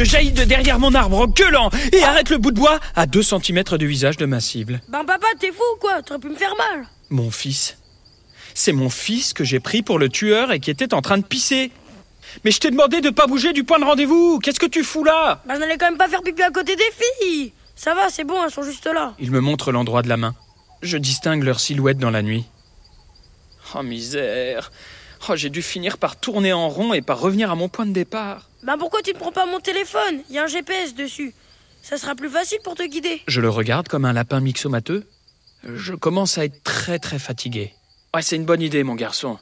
Je 0.00 0.06
jaillis 0.06 0.32
de 0.32 0.44
derrière 0.44 0.78
mon 0.78 0.94
arbre 0.94 1.18
en 1.18 1.26
gueulant 1.26 1.68
et 1.92 2.02
arrête 2.02 2.30
le 2.30 2.38
bout 2.38 2.52
de 2.52 2.56
bois 2.58 2.80
à 2.96 3.04
deux 3.04 3.22
centimètres 3.22 3.76
du 3.76 3.86
visage 3.86 4.16
de 4.16 4.24
ma 4.24 4.40
cible. 4.40 4.80
Ben 4.88 5.04
papa, 5.04 5.26
t'es 5.38 5.52
fou 5.52 5.60
ou 5.76 5.78
quoi? 5.78 6.00
T'aurais 6.00 6.18
pu 6.18 6.30
me 6.30 6.36
faire 6.36 6.54
mal. 6.56 6.86
Mon 7.10 7.30
fils. 7.30 7.76
C'est 8.54 8.72
mon 8.72 8.88
fils 8.88 9.34
que 9.34 9.44
j'ai 9.44 9.60
pris 9.60 9.82
pour 9.82 9.98
le 9.98 10.08
tueur 10.08 10.52
et 10.52 10.58
qui 10.58 10.70
était 10.70 10.94
en 10.94 11.02
train 11.02 11.18
de 11.18 11.22
pisser. 11.22 11.70
Mais 12.46 12.50
je 12.50 12.60
t'ai 12.60 12.70
demandé 12.70 13.02
de 13.02 13.10
pas 13.10 13.26
bouger 13.26 13.52
du 13.52 13.62
point 13.62 13.78
de 13.78 13.84
rendez-vous. 13.84 14.38
Qu'est-ce 14.38 14.58
que 14.58 14.64
tu 14.64 14.84
fous 14.84 15.04
là? 15.04 15.42
Ben 15.44 15.56
je 15.56 15.60
n'allais 15.60 15.76
quand 15.76 15.90
même 15.90 15.98
pas 15.98 16.08
faire 16.08 16.22
pipi 16.22 16.42
à 16.42 16.50
côté 16.50 16.76
des 16.76 16.92
filles. 17.20 17.52
Ça 17.76 17.94
va, 17.94 18.08
c'est 18.08 18.24
bon, 18.24 18.42
elles 18.42 18.50
sont 18.50 18.62
juste 18.62 18.86
là. 18.86 19.12
Il 19.18 19.30
me 19.30 19.40
montre 19.40 19.70
l'endroit 19.70 20.00
de 20.00 20.08
la 20.08 20.16
main. 20.16 20.34
Je 20.80 20.96
distingue 20.96 21.42
leur 21.42 21.60
silhouette 21.60 21.98
dans 21.98 22.10
la 22.10 22.22
nuit. 22.22 22.46
Oh 23.74 23.82
misère. 23.82 24.72
Oh, 25.28 25.36
j'ai 25.36 25.50
dû 25.50 25.62
finir 25.62 25.98
par 25.98 26.18
tourner 26.18 26.52
en 26.52 26.68
rond 26.68 26.92
et 26.92 27.02
par 27.02 27.20
revenir 27.20 27.50
à 27.50 27.54
mon 27.54 27.68
point 27.68 27.86
de 27.86 27.92
départ. 27.92 28.48
Ben 28.62 28.78
pourquoi 28.78 29.02
tu 29.02 29.12
ne 29.12 29.18
prends 29.18 29.32
pas 29.32 29.46
mon 29.46 29.60
téléphone? 29.60 30.22
Il 30.28 30.34
y 30.34 30.38
a 30.38 30.44
un 30.44 30.46
GPS 30.46 30.94
dessus. 30.94 31.34
Ça 31.82 31.96
sera 31.96 32.14
plus 32.14 32.30
facile 32.30 32.58
pour 32.64 32.74
te 32.74 32.82
guider. 32.82 33.22
Je 33.26 33.40
le 33.40 33.48
regarde 33.48 33.88
comme 33.88 34.04
un 34.04 34.12
lapin 34.12 34.40
mixomateux. 34.40 35.06
Je 35.64 35.94
commence 35.94 36.38
à 36.38 36.44
être 36.44 36.62
très 36.62 36.98
très 36.98 37.18
fatigué. 37.18 37.74
Ouais, 38.14 38.22
c'est 38.22 38.36
une 38.36 38.44
bonne 38.44 38.62
idée, 38.62 38.82
mon 38.82 38.94
garçon. 38.94 39.38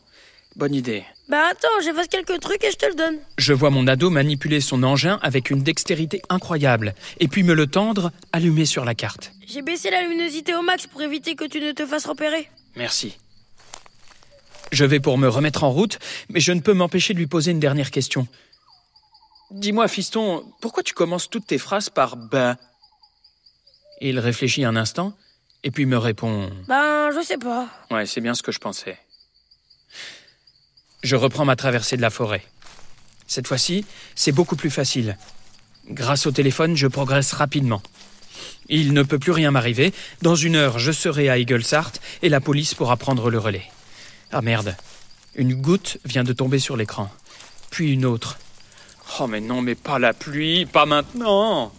Bonne 0.56 0.74
idée. 0.74 1.04
Ben 1.28 1.42
attends, 1.50 1.68
j'efface 1.84 2.08
quelques 2.08 2.40
trucs 2.40 2.64
et 2.64 2.70
je 2.70 2.76
te 2.76 2.86
le 2.86 2.94
donne. 2.94 3.18
Je 3.38 3.52
vois 3.52 3.70
mon 3.70 3.86
ado 3.86 4.10
manipuler 4.10 4.60
son 4.60 4.82
engin 4.82 5.18
avec 5.22 5.50
une 5.50 5.62
dextérité 5.62 6.22
incroyable, 6.28 6.94
et 7.20 7.28
puis 7.28 7.42
me 7.42 7.54
le 7.54 7.66
tendre, 7.66 8.10
allumé 8.32 8.64
sur 8.64 8.84
la 8.84 8.94
carte. 8.94 9.32
J'ai 9.46 9.62
baissé 9.62 9.90
la 9.90 10.02
luminosité 10.02 10.54
au 10.54 10.62
max 10.62 10.86
pour 10.86 11.02
éviter 11.02 11.34
que 11.36 11.44
tu 11.44 11.60
ne 11.60 11.72
te 11.72 11.86
fasses 11.86 12.06
repérer. 12.06 12.48
Merci. 12.76 13.16
Je 14.72 14.84
vais 14.84 15.00
pour 15.00 15.18
me 15.18 15.28
remettre 15.28 15.64
en 15.64 15.70
route, 15.70 15.98
mais 16.28 16.40
je 16.40 16.52
ne 16.52 16.60
peux 16.60 16.74
m'empêcher 16.74 17.14
de 17.14 17.18
lui 17.18 17.26
poser 17.26 17.52
une 17.52 17.60
dernière 17.60 17.90
question. 17.90 18.26
Dis-moi, 19.50 19.88
fiston, 19.88 20.44
pourquoi 20.60 20.82
tu 20.82 20.92
commences 20.92 21.30
toutes 21.30 21.46
tes 21.46 21.58
phrases 21.58 21.88
par 21.88 22.16
ben 22.16 22.56
Il 24.00 24.18
réfléchit 24.18 24.64
un 24.64 24.76
instant, 24.76 25.14
et 25.64 25.70
puis 25.70 25.86
me 25.86 25.96
répond 25.96 26.50
Ben, 26.68 27.10
je 27.14 27.24
sais 27.24 27.38
pas. 27.38 27.68
Ouais, 27.90 28.04
c'est 28.04 28.20
bien 28.20 28.34
ce 28.34 28.42
que 28.42 28.52
je 28.52 28.58
pensais. 28.58 28.98
Je 31.02 31.16
reprends 31.16 31.46
ma 31.46 31.56
traversée 31.56 31.96
de 31.96 32.02
la 32.02 32.10
forêt. 32.10 32.44
Cette 33.26 33.46
fois-ci, 33.46 33.86
c'est 34.14 34.32
beaucoup 34.32 34.56
plus 34.56 34.70
facile. 34.70 35.16
Grâce 35.88 36.26
au 36.26 36.30
téléphone, 36.30 36.76
je 36.76 36.86
progresse 36.86 37.32
rapidement. 37.32 37.82
Il 38.68 38.92
ne 38.92 39.02
peut 39.02 39.18
plus 39.18 39.32
rien 39.32 39.50
m'arriver. 39.50 39.94
Dans 40.20 40.34
une 40.34 40.56
heure, 40.56 40.78
je 40.78 40.92
serai 40.92 41.30
à 41.30 41.38
Eaglesart 41.38 41.92
et 42.22 42.28
la 42.28 42.40
police 42.40 42.74
pourra 42.74 42.96
prendre 42.96 43.30
le 43.30 43.38
relais. 43.38 43.64
Ah 44.32 44.42
merde. 44.42 44.76
Une 45.34 45.54
goutte 45.54 45.98
vient 46.04 46.24
de 46.24 46.32
tomber 46.32 46.58
sur 46.58 46.76
l'écran. 46.76 47.10
Puis 47.70 47.92
une 47.92 48.04
autre. 48.04 48.38
Oh 49.20 49.26
mais 49.26 49.40
non, 49.40 49.62
mais 49.62 49.74
pas 49.74 49.98
la 49.98 50.12
pluie, 50.12 50.66
pas 50.66 50.84
maintenant. 50.84 51.72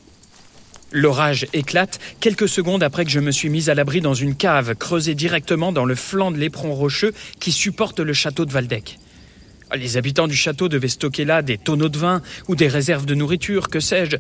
L'orage 0.92 1.46
éclate 1.54 2.00
quelques 2.20 2.50
secondes 2.50 2.82
après 2.82 3.06
que 3.06 3.12
je 3.12 3.20
me 3.20 3.30
suis 3.30 3.50
mis 3.50 3.70
à 3.70 3.76
l'abri 3.76 4.02
dans 4.02 4.16
une 4.16 4.36
cave 4.36 4.74
creusée 4.74 5.14
directement 5.14 5.72
dans 5.72 5.86
le 5.86 5.94
flanc 5.94 6.32
de 6.32 6.38
l'éperon 6.38 6.74
rocheux 6.74 7.14
qui 7.40 7.52
supporte 7.52 8.00
le 8.00 8.14
château 8.14 8.46
de 8.46 8.52
Valdec. 8.52 8.98
Les 9.76 9.98
habitants 9.98 10.28
du 10.28 10.36
château 10.36 10.68
devaient 10.68 10.88
stocker 10.88 11.26
là 11.26 11.44
des 11.44 11.60
tonneaux 11.60 11.90
de 11.90 11.98
vin 12.00 12.24
ou 12.48 12.56
des 12.56 12.68
réserves 12.68 13.06
de 13.06 13.14
nourriture, 13.14 13.70
que 13.70 13.80
sais-je. 13.80 14.18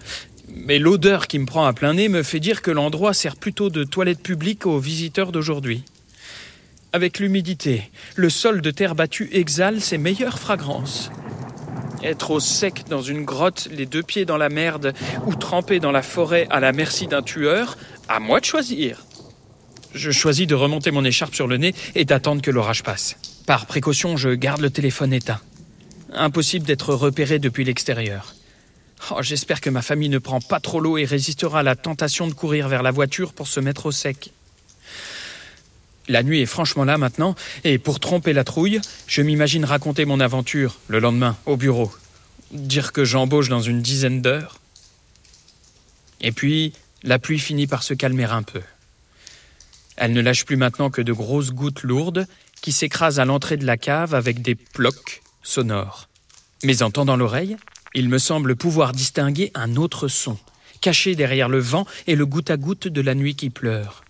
Mais 0.47 0.77
l'odeur 0.77 1.27
qui 1.27 1.39
me 1.39 1.47
prend 1.47 1.65
à 1.65 1.73
plein 1.73 1.95
nez 1.95 2.07
me 2.07 2.21
fait 2.21 2.39
dire 2.39 2.61
que 2.61 2.69
l'endroit 2.69 3.15
sert 3.15 3.35
plutôt 3.35 3.71
de 3.71 3.83
toilette 3.83 4.21
publique 4.21 4.67
aux 4.67 4.77
visiteurs 4.77 5.31
d'aujourd'hui. 5.31 5.83
Avec 6.91 7.19
l'humidité, 7.19 7.91
le 8.15 8.31
sol 8.31 8.61
de 8.61 8.71
terre 8.71 8.95
battue 8.95 9.29
exhale 9.31 9.79
ses 9.79 9.99
meilleures 9.99 10.39
fragrances. 10.39 11.11
Être 12.01 12.31
au 12.31 12.39
sec 12.39 12.85
dans 12.89 13.03
une 13.03 13.25
grotte, 13.25 13.67
les 13.71 13.85
deux 13.85 14.01
pieds 14.01 14.25
dans 14.25 14.37
la 14.37 14.49
merde, 14.49 14.93
ou 15.27 15.35
tremper 15.35 15.79
dans 15.79 15.91
la 15.91 16.01
forêt 16.01 16.47
à 16.49 16.59
la 16.59 16.71
merci 16.71 17.05
d'un 17.05 17.21
tueur, 17.21 17.77
à 18.07 18.19
moi 18.19 18.39
de 18.39 18.45
choisir. 18.45 19.05
Je 19.93 20.09
choisis 20.09 20.47
de 20.47 20.55
remonter 20.55 20.89
mon 20.89 21.05
écharpe 21.05 21.35
sur 21.35 21.45
le 21.45 21.57
nez 21.57 21.75
et 21.93 22.05
d'attendre 22.05 22.41
que 22.41 22.49
l'orage 22.49 22.81
passe. 22.81 23.17
Par 23.45 23.67
précaution, 23.67 24.17
je 24.17 24.29
garde 24.29 24.61
le 24.61 24.71
téléphone 24.71 25.13
éteint. 25.13 25.41
Impossible 26.13 26.65
d'être 26.65 26.95
repéré 26.95 27.37
depuis 27.37 27.65
l'extérieur. 27.65 28.33
Oh, 29.11 29.21
J'espère 29.21 29.61
que 29.61 29.69
ma 29.69 29.83
famille 29.83 30.09
ne 30.09 30.17
prend 30.17 30.39
pas 30.39 30.59
trop 30.59 30.79
l'eau 30.79 30.97
et 30.97 31.05
résistera 31.05 31.59
à 31.59 31.63
la 31.63 31.75
tentation 31.75 32.27
de 32.27 32.33
courir 32.33 32.67
vers 32.67 32.81
la 32.81 32.91
voiture 32.91 33.33
pour 33.33 33.47
se 33.47 33.59
mettre 33.59 33.85
au 33.85 33.91
sec. 33.91 34.31
La 36.09 36.23
nuit 36.23 36.41
est 36.41 36.47
franchement 36.47 36.85
là 36.85 36.97
maintenant, 36.97 37.35
et 37.63 37.77
pour 37.77 37.99
tromper 37.99 38.33
la 38.33 38.43
trouille, 38.43 38.81
je 39.05 39.21
m'imagine 39.21 39.63
raconter 39.63 40.05
mon 40.05 40.19
aventure 40.19 40.79
le 40.87 40.99
lendemain 40.99 41.37
au 41.45 41.55
bureau. 41.55 41.91
Dire 42.51 42.93
que 42.93 43.05
j'embauche 43.05 43.47
dans 43.47 43.61
une 43.61 43.83
dizaine 43.83 44.23
d'heures. 44.23 44.59
Et 46.19 46.31
puis, 46.31 46.73
la 47.03 47.19
pluie 47.19 47.37
finit 47.37 47.67
par 47.67 47.83
se 47.83 47.93
calmer 47.93 48.23
un 48.23 48.41
peu. 48.41 48.61
Elle 49.97 50.13
ne 50.13 50.21
lâche 50.21 50.45
plus 50.45 50.57
maintenant 50.57 50.89
que 50.89 51.03
de 51.03 51.13
grosses 51.13 51.51
gouttes 51.51 51.83
lourdes 51.83 52.25
qui 52.59 52.71
s'écrasent 52.71 53.19
à 53.19 53.25
l'entrée 53.25 53.57
de 53.57 53.67
la 53.67 53.77
cave 53.77 54.15
avec 54.15 54.41
des 54.41 54.55
plocs 54.55 55.21
sonores. 55.43 56.09
Mais 56.63 56.81
en 56.81 56.89
tendant 56.89 57.17
l'oreille, 57.17 57.55
il 57.93 58.09
me 58.09 58.17
semble 58.17 58.55
pouvoir 58.55 58.93
distinguer 58.93 59.51
un 59.53 59.75
autre 59.75 60.07
son, 60.07 60.39
caché 60.81 61.13
derrière 61.13 61.49
le 61.49 61.59
vent 61.59 61.85
et 62.07 62.15
le 62.15 62.25
goutte 62.25 62.49
à 62.49 62.57
goutte 62.57 62.87
de 62.87 63.01
la 63.01 63.13
nuit 63.13 63.35
qui 63.35 63.51
pleure 63.51 64.03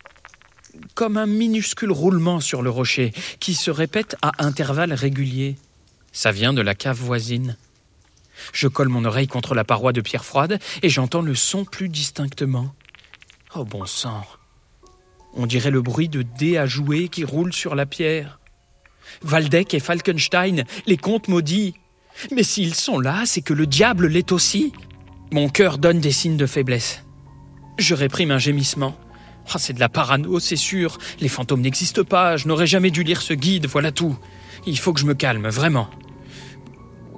comme 0.95 1.17
un 1.17 1.25
minuscule 1.25 1.91
roulement 1.91 2.39
sur 2.39 2.61
le 2.61 2.69
rocher 2.69 3.13
qui 3.39 3.55
se 3.55 3.71
répète 3.71 4.15
à 4.21 4.43
intervalles 4.43 4.93
réguliers. 4.93 5.55
Ça 6.11 6.31
vient 6.31 6.53
de 6.53 6.61
la 6.61 6.75
cave 6.75 6.97
voisine. 6.97 7.57
Je 8.53 8.67
colle 8.67 8.89
mon 8.89 9.05
oreille 9.05 9.27
contre 9.27 9.53
la 9.53 9.63
paroi 9.63 9.93
de 9.93 10.01
pierre 10.01 10.25
froide 10.25 10.59
et 10.81 10.89
j'entends 10.89 11.21
le 11.21 11.35
son 11.35 11.65
plus 11.65 11.89
distinctement. 11.89 12.73
Oh 13.55 13.65
bon 13.65 13.85
sang. 13.85 14.25
On 15.33 15.45
dirait 15.45 15.71
le 15.71 15.81
bruit 15.81 16.09
de 16.09 16.21
dés 16.21 16.57
à 16.57 16.65
jouer 16.65 17.09
qui 17.09 17.23
roulent 17.23 17.53
sur 17.53 17.75
la 17.75 17.85
pierre. 17.85 18.39
Waldeck 19.23 19.73
et 19.73 19.79
Falkenstein, 19.79 20.63
les 20.85 20.97
contes 20.97 21.27
maudits. 21.27 21.75
Mais 22.31 22.43
s'ils 22.43 22.75
sont 22.75 22.99
là, 22.99 23.23
c'est 23.25 23.41
que 23.41 23.53
le 23.53 23.65
diable 23.65 24.07
l'est 24.07 24.31
aussi. 24.31 24.73
Mon 25.31 25.49
cœur 25.49 25.77
donne 25.77 25.99
des 25.99 26.11
signes 26.11 26.37
de 26.37 26.45
faiblesse. 26.45 27.03
Je 27.77 27.95
réprime 27.95 28.31
un 28.31 28.39
gémissement. 28.39 28.97
Ah, 29.51 29.57
c'est 29.57 29.73
de 29.73 29.79
la 29.79 29.89
parano, 29.89 30.39
c'est 30.39 30.55
sûr. 30.55 30.97
Les 31.19 31.29
fantômes 31.29 31.61
n'existent 31.61 32.03
pas. 32.03 32.37
Je 32.37 32.47
n'aurais 32.47 32.67
jamais 32.67 32.91
dû 32.91 33.03
lire 33.03 33.21
ce 33.21 33.33
guide, 33.33 33.67
voilà 33.67 33.91
tout. 33.91 34.15
Il 34.65 34.77
faut 34.77 34.93
que 34.93 34.99
je 34.99 35.05
me 35.05 35.15
calme, 35.15 35.47
vraiment. 35.47 35.89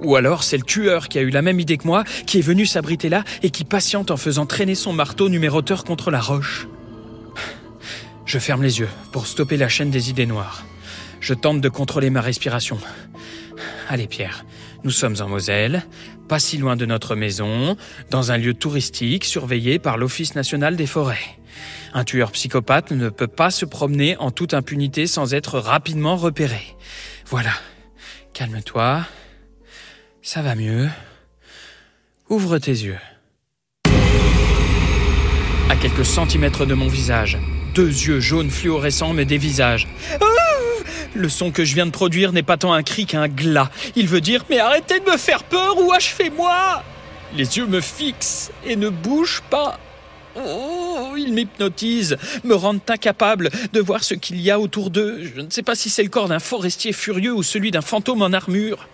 Ou 0.02 0.16
alors 0.16 0.42
c'est 0.42 0.56
le 0.56 0.64
tueur 0.64 1.08
qui 1.08 1.18
a 1.18 1.22
eu 1.22 1.30
la 1.30 1.42
même 1.42 1.60
idée 1.60 1.76
que 1.76 1.86
moi, 1.86 2.04
qui 2.26 2.38
est 2.38 2.42
venu 2.42 2.66
s'abriter 2.66 3.08
là 3.08 3.22
et 3.42 3.50
qui 3.50 3.64
patiente 3.64 4.10
en 4.10 4.16
faisant 4.16 4.46
traîner 4.46 4.74
son 4.74 4.92
marteau 4.92 5.28
numéroteur 5.28 5.84
contre 5.84 6.10
la 6.10 6.20
roche. 6.20 6.66
Je 8.24 8.38
ferme 8.38 8.62
les 8.62 8.80
yeux 8.80 8.88
pour 9.12 9.26
stopper 9.26 9.56
la 9.56 9.68
chaîne 9.68 9.90
des 9.90 10.10
idées 10.10 10.26
noires. 10.26 10.64
Je 11.20 11.34
tente 11.34 11.60
de 11.60 11.68
contrôler 11.68 12.10
ma 12.10 12.20
respiration. 12.20 12.78
Allez 13.88 14.08
Pierre, 14.08 14.44
nous 14.82 14.90
sommes 14.90 15.16
en 15.20 15.28
Moselle, 15.28 15.84
pas 16.28 16.40
si 16.40 16.56
loin 16.58 16.76
de 16.76 16.86
notre 16.86 17.14
maison, 17.14 17.76
dans 18.10 18.32
un 18.32 18.38
lieu 18.38 18.54
touristique 18.54 19.24
surveillé 19.24 19.78
par 19.78 19.98
l'Office 19.98 20.34
national 20.34 20.76
des 20.76 20.86
forêts. 20.86 21.38
Un 21.94 22.04
tueur 22.04 22.32
psychopathe 22.32 22.90
ne 22.90 23.08
peut 23.08 23.26
pas 23.26 23.50
se 23.50 23.64
promener 23.64 24.16
en 24.16 24.30
toute 24.30 24.54
impunité 24.54 25.06
sans 25.06 25.34
être 25.34 25.58
rapidement 25.58 26.16
repéré. 26.16 26.76
Voilà. 27.26 27.52
Calme-toi. 28.32 29.04
Ça 30.22 30.40
va 30.40 30.54
mieux. 30.54 30.88
Ouvre 32.28 32.58
tes 32.58 32.70
yeux. 32.70 32.98
À 35.68 35.76
quelques 35.76 36.04
centimètres 36.04 36.64
de 36.64 36.74
mon 36.74 36.88
visage, 36.88 37.38
deux 37.74 37.88
yeux 37.88 38.20
jaunes 38.20 38.50
fluorescents 38.50 39.12
me 39.12 39.24
dévisagent. 39.24 39.88
Ah 40.20 40.26
le 41.14 41.28
son 41.28 41.50
que 41.50 41.64
je 41.64 41.74
viens 41.74 41.84
de 41.84 41.90
produire 41.90 42.32
n'est 42.32 42.42
pas 42.42 42.56
tant 42.56 42.72
un 42.72 42.82
cri 42.82 43.04
qu'un 43.04 43.28
glas. 43.28 43.70
Il 43.96 44.08
veut 44.08 44.20
dire 44.20 44.44
Mais 44.48 44.58
arrêtez 44.58 44.98
de 45.00 45.10
me 45.10 45.16
faire 45.16 45.44
peur 45.44 45.76
ou 45.78 45.92
achevez-moi 45.92 46.82
Les 47.36 47.58
yeux 47.58 47.66
me 47.66 47.80
fixent 47.80 48.50
et 48.64 48.76
ne 48.76 48.88
bougent 48.88 49.42
pas. 49.50 49.78
Oh, 50.36 51.14
ils 51.16 51.32
m'hypnotisent, 51.32 52.16
me 52.44 52.54
rendent 52.54 52.80
incapable 52.88 53.50
de 53.72 53.80
voir 53.80 54.02
ce 54.02 54.14
qu'il 54.14 54.40
y 54.40 54.50
a 54.50 54.58
autour 54.58 54.90
d'eux. 54.90 55.30
Je 55.34 55.40
ne 55.40 55.50
sais 55.50 55.62
pas 55.62 55.74
si 55.74 55.90
c'est 55.90 56.02
le 56.02 56.08
corps 56.08 56.28
d'un 56.28 56.38
forestier 56.38 56.92
furieux 56.92 57.34
ou 57.34 57.42
celui 57.42 57.70
d'un 57.70 57.82
fantôme 57.82 58.22
en 58.22 58.32
armure. 58.32 58.88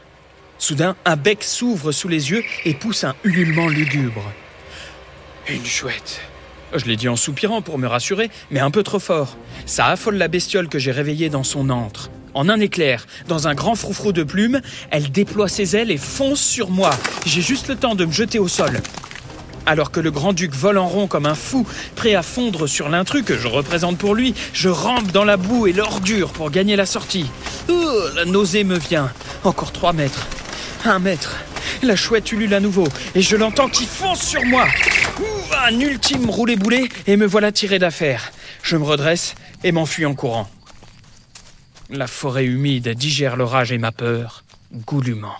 Soudain, 0.58 0.96
un 1.04 1.16
bec 1.16 1.44
s'ouvre 1.44 1.92
sous 1.92 2.08
les 2.08 2.30
yeux 2.30 2.42
et 2.64 2.74
pousse 2.74 3.04
un 3.04 3.14
ululement 3.22 3.68
lugubre. 3.68 4.32
Une 5.48 5.64
chouette. 5.64 6.20
Je 6.74 6.84
l'ai 6.84 6.96
dit 6.96 7.08
en 7.08 7.16
soupirant 7.16 7.62
pour 7.62 7.78
me 7.78 7.86
rassurer, 7.86 8.30
mais 8.50 8.60
un 8.60 8.70
peu 8.70 8.82
trop 8.82 8.98
fort. 8.98 9.36
Ça 9.64 9.86
affole 9.86 10.16
la 10.16 10.28
bestiole 10.28 10.68
que 10.68 10.78
j'ai 10.78 10.92
réveillée 10.92 11.30
dans 11.30 11.44
son 11.44 11.70
antre. 11.70 12.10
En 12.34 12.48
un 12.48 12.60
éclair, 12.60 13.06
dans 13.26 13.48
un 13.48 13.54
grand 13.54 13.74
froufrou 13.74 14.12
de 14.12 14.22
plumes, 14.22 14.60
elle 14.90 15.10
déploie 15.10 15.48
ses 15.48 15.76
ailes 15.76 15.90
et 15.90 15.96
fonce 15.96 16.42
sur 16.42 16.70
moi. 16.70 16.90
J'ai 17.24 17.40
juste 17.40 17.68
le 17.68 17.76
temps 17.76 17.94
de 17.94 18.04
me 18.04 18.12
jeter 18.12 18.38
au 18.38 18.48
sol. 18.48 18.80
Alors 19.68 19.90
que 19.90 20.00
le 20.00 20.10
grand-duc 20.10 20.54
vole 20.54 20.78
en 20.78 20.88
rond 20.88 21.06
comme 21.08 21.26
un 21.26 21.34
fou, 21.34 21.66
prêt 21.94 22.14
à 22.14 22.22
fondre 22.22 22.66
sur 22.66 22.88
l'intrus 22.88 23.22
que 23.22 23.36
je 23.36 23.48
représente 23.48 23.98
pour 23.98 24.14
lui, 24.14 24.32
je 24.54 24.70
rampe 24.70 25.12
dans 25.12 25.26
la 25.26 25.36
boue 25.36 25.66
et 25.66 25.74
l'ordure 25.74 26.30
pour 26.30 26.50
gagner 26.50 26.74
la 26.74 26.86
sortie. 26.86 27.26
La 28.14 28.24
nausée 28.24 28.64
me 28.64 28.78
vient. 28.78 29.12
Encore 29.44 29.70
trois 29.72 29.92
mètres. 29.92 30.26
Un 30.86 30.98
mètre. 30.98 31.36
La 31.82 31.96
chouette 31.96 32.32
ulule 32.32 32.54
à 32.54 32.60
nouveau, 32.60 32.88
et 33.14 33.20
je 33.20 33.36
l'entends 33.36 33.68
qui 33.68 33.84
fonce 33.84 34.22
sur 34.22 34.42
moi. 34.46 34.66
un 35.66 35.78
ultime 35.78 36.30
roulé-boulé, 36.30 36.88
et 37.06 37.18
me 37.18 37.26
voilà 37.26 37.52
tiré 37.52 37.78
d'affaire. 37.78 38.32
Je 38.62 38.78
me 38.78 38.84
redresse 38.84 39.34
et 39.64 39.72
m'enfuis 39.72 40.06
en 40.06 40.14
courant. 40.14 40.48
La 41.90 42.06
forêt 42.06 42.46
humide 42.46 42.88
digère 42.88 43.36
l'orage 43.36 43.70
et 43.70 43.78
ma 43.78 43.92
peur, 43.92 44.44
goulûment. 44.86 45.36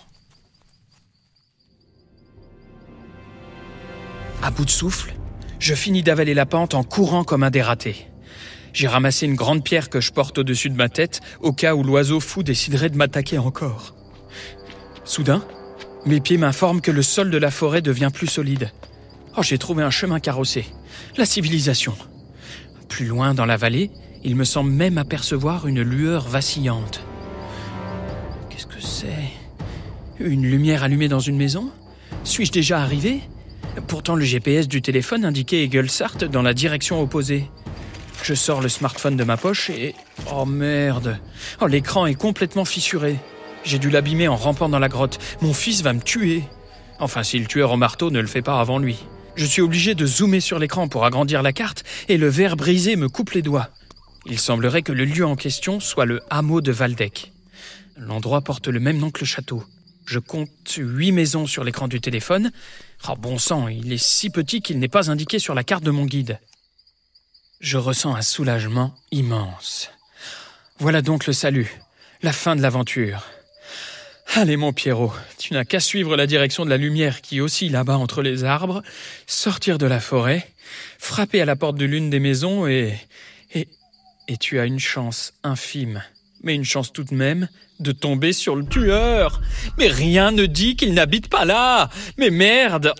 À 4.42 4.50
bout 4.50 4.64
de 4.64 4.70
souffle, 4.70 5.14
je 5.58 5.74
finis 5.74 6.02
d'avaler 6.02 6.32
la 6.32 6.46
pente 6.46 6.74
en 6.74 6.84
courant 6.84 7.24
comme 7.24 7.42
un 7.42 7.50
dératé. 7.50 8.06
J'ai 8.72 8.86
ramassé 8.86 9.26
une 9.26 9.34
grande 9.34 9.64
pierre 9.64 9.90
que 9.90 10.00
je 10.00 10.12
porte 10.12 10.38
au-dessus 10.38 10.70
de 10.70 10.76
ma 10.76 10.88
tête 10.88 11.20
au 11.40 11.52
cas 11.52 11.74
où 11.74 11.82
l'oiseau 11.82 12.20
fou 12.20 12.42
déciderait 12.42 12.90
de 12.90 12.96
m'attaquer 12.96 13.38
encore. 13.38 13.96
Soudain, 15.04 15.44
mes 16.06 16.20
pieds 16.20 16.38
m'informent 16.38 16.80
que 16.80 16.92
le 16.92 17.02
sol 17.02 17.30
de 17.30 17.38
la 17.38 17.50
forêt 17.50 17.82
devient 17.82 18.10
plus 18.12 18.28
solide. 18.28 18.70
Oh, 19.36 19.42
j'ai 19.42 19.58
trouvé 19.58 19.82
un 19.82 19.90
chemin 19.90 20.20
carrossé. 20.20 20.66
La 21.16 21.26
civilisation. 21.26 21.96
Plus 22.88 23.06
loin 23.06 23.34
dans 23.34 23.46
la 23.46 23.56
vallée, 23.56 23.90
il 24.22 24.36
me 24.36 24.44
semble 24.44 24.70
même 24.70 24.98
apercevoir 24.98 25.66
une 25.66 25.82
lueur 25.82 26.28
vacillante. 26.28 27.02
Qu'est-ce 28.50 28.66
que 28.66 28.80
c'est? 28.80 29.32
Une 30.20 30.42
lumière 30.42 30.84
allumée 30.84 31.08
dans 31.08 31.20
une 31.20 31.36
maison? 31.36 31.70
Suis-je 32.22 32.52
déjà 32.52 32.80
arrivé? 32.80 33.20
Pourtant, 33.86 34.16
le 34.16 34.24
GPS 34.24 34.68
du 34.68 34.82
téléphone 34.82 35.24
indiquait 35.24 35.62
Egelsart 35.64 36.16
dans 36.30 36.42
la 36.42 36.54
direction 36.54 37.00
opposée. 37.00 37.48
Je 38.22 38.34
sors 38.34 38.60
le 38.60 38.68
smartphone 38.68 39.16
de 39.16 39.24
ma 39.24 39.36
poche 39.36 39.70
et... 39.70 39.94
Oh 40.32 40.44
merde 40.44 41.18
Oh, 41.60 41.66
l'écran 41.66 42.06
est 42.06 42.14
complètement 42.14 42.64
fissuré. 42.64 43.16
J'ai 43.64 43.78
dû 43.78 43.90
l'abîmer 43.90 44.28
en 44.28 44.36
rampant 44.36 44.68
dans 44.68 44.78
la 44.78 44.88
grotte. 44.88 45.18
Mon 45.40 45.54
fils 45.54 45.82
va 45.82 45.92
me 45.92 46.00
tuer. 46.00 46.42
Enfin, 46.98 47.22
si 47.22 47.38
le 47.38 47.46
tueur 47.46 47.72
au 47.72 47.76
marteau 47.76 48.10
ne 48.10 48.20
le 48.20 48.26
fait 48.26 48.42
pas 48.42 48.60
avant 48.60 48.78
lui. 48.78 49.04
Je 49.36 49.44
suis 49.44 49.62
obligé 49.62 49.94
de 49.94 50.04
zoomer 50.04 50.40
sur 50.40 50.58
l'écran 50.58 50.88
pour 50.88 51.04
agrandir 51.04 51.42
la 51.42 51.52
carte 51.52 51.84
et 52.08 52.16
le 52.16 52.28
verre 52.28 52.56
brisé 52.56 52.96
me 52.96 53.08
coupe 53.08 53.30
les 53.30 53.42
doigts. 53.42 53.68
Il 54.26 54.38
semblerait 54.38 54.82
que 54.82 54.92
le 54.92 55.04
lieu 55.04 55.24
en 55.24 55.36
question 55.36 55.80
soit 55.80 56.06
le 56.06 56.20
hameau 56.28 56.60
de 56.60 56.72
Valdec. 56.72 57.32
L'endroit 57.96 58.40
porte 58.40 58.68
le 58.68 58.80
même 58.80 58.98
nom 58.98 59.10
que 59.10 59.20
le 59.20 59.26
château. 59.26 59.62
Je 60.08 60.18
compte 60.18 60.48
huit 60.78 61.12
maisons 61.12 61.46
sur 61.46 61.64
l'écran 61.64 61.86
du 61.86 62.00
téléphone. 62.00 62.50
Oh 63.06 63.14
bon 63.14 63.36
sang, 63.36 63.68
il 63.68 63.92
est 63.92 64.02
si 64.02 64.30
petit 64.30 64.62
qu'il 64.62 64.78
n'est 64.78 64.88
pas 64.88 65.10
indiqué 65.10 65.38
sur 65.38 65.54
la 65.54 65.64
carte 65.64 65.84
de 65.84 65.90
mon 65.90 66.06
guide. 66.06 66.40
Je 67.60 67.76
ressens 67.76 68.14
un 68.14 68.22
soulagement 68.22 68.94
immense. 69.10 69.90
Voilà 70.78 71.02
donc 71.02 71.26
le 71.26 71.34
salut, 71.34 71.78
la 72.22 72.32
fin 72.32 72.56
de 72.56 72.62
l'aventure. 72.62 73.22
Allez 74.34 74.56
mon 74.56 74.72
Pierrot, 74.72 75.12
tu 75.36 75.52
n'as 75.52 75.66
qu'à 75.66 75.78
suivre 75.78 76.16
la 76.16 76.26
direction 76.26 76.64
de 76.64 76.70
la 76.70 76.78
lumière 76.78 77.20
qui 77.20 77.42
oscille 77.42 77.72
là-bas 77.72 77.98
entre 77.98 78.22
les 78.22 78.44
arbres, 78.44 78.82
sortir 79.26 79.76
de 79.76 79.84
la 79.84 80.00
forêt, 80.00 80.50
frapper 80.98 81.42
à 81.42 81.44
la 81.44 81.54
porte 81.54 81.76
de 81.76 81.84
l'une 81.84 82.08
des 82.08 82.20
maisons 82.20 82.66
et... 82.66 82.98
et... 83.52 83.68
et 84.26 84.38
tu 84.38 84.58
as 84.58 84.64
une 84.64 84.80
chance 84.80 85.34
infime, 85.42 86.02
mais 86.42 86.54
une 86.54 86.64
chance 86.64 86.94
tout 86.94 87.04
de 87.04 87.14
même 87.14 87.46
de 87.80 87.92
tomber 87.92 88.32
sur 88.32 88.56
le 88.56 88.64
tueur. 88.64 89.40
Mais 89.78 89.88
rien 89.88 90.30
ne 90.30 90.46
dit 90.46 90.76
qu'il 90.76 90.94
n'habite 90.94 91.28
pas 91.28 91.44
là. 91.44 91.90
Mais 92.16 92.30
merde 92.30 92.94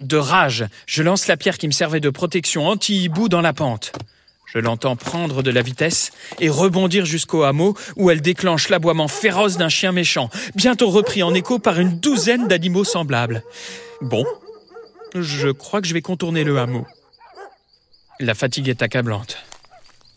De 0.00 0.16
rage, 0.16 0.66
je 0.86 1.02
lance 1.02 1.26
la 1.26 1.36
pierre 1.36 1.58
qui 1.58 1.66
me 1.66 1.72
servait 1.72 2.00
de 2.00 2.10
protection 2.10 2.66
anti-hibou 2.68 3.28
dans 3.28 3.40
la 3.40 3.52
pente. 3.52 3.92
Je 4.46 4.58
l'entends 4.58 4.96
prendre 4.96 5.42
de 5.42 5.50
la 5.50 5.60
vitesse 5.60 6.12
et 6.40 6.48
rebondir 6.48 7.04
jusqu'au 7.04 7.42
hameau 7.42 7.76
où 7.96 8.10
elle 8.10 8.20
déclenche 8.20 8.68
l'aboiement 8.68 9.08
féroce 9.08 9.56
d'un 9.56 9.68
chien 9.68 9.92
méchant, 9.92 10.30
bientôt 10.54 10.88
repris 10.88 11.22
en 11.22 11.34
écho 11.34 11.58
par 11.58 11.80
une 11.80 11.98
douzaine 11.98 12.48
d'animaux 12.48 12.84
semblables. 12.84 13.42
Bon, 14.00 14.24
je 15.14 15.48
crois 15.48 15.80
que 15.80 15.88
je 15.88 15.94
vais 15.94 16.00
contourner 16.00 16.44
le 16.44 16.58
hameau. 16.58 16.86
La 18.20 18.34
fatigue 18.34 18.68
est 18.68 18.82
accablante. 18.82 19.38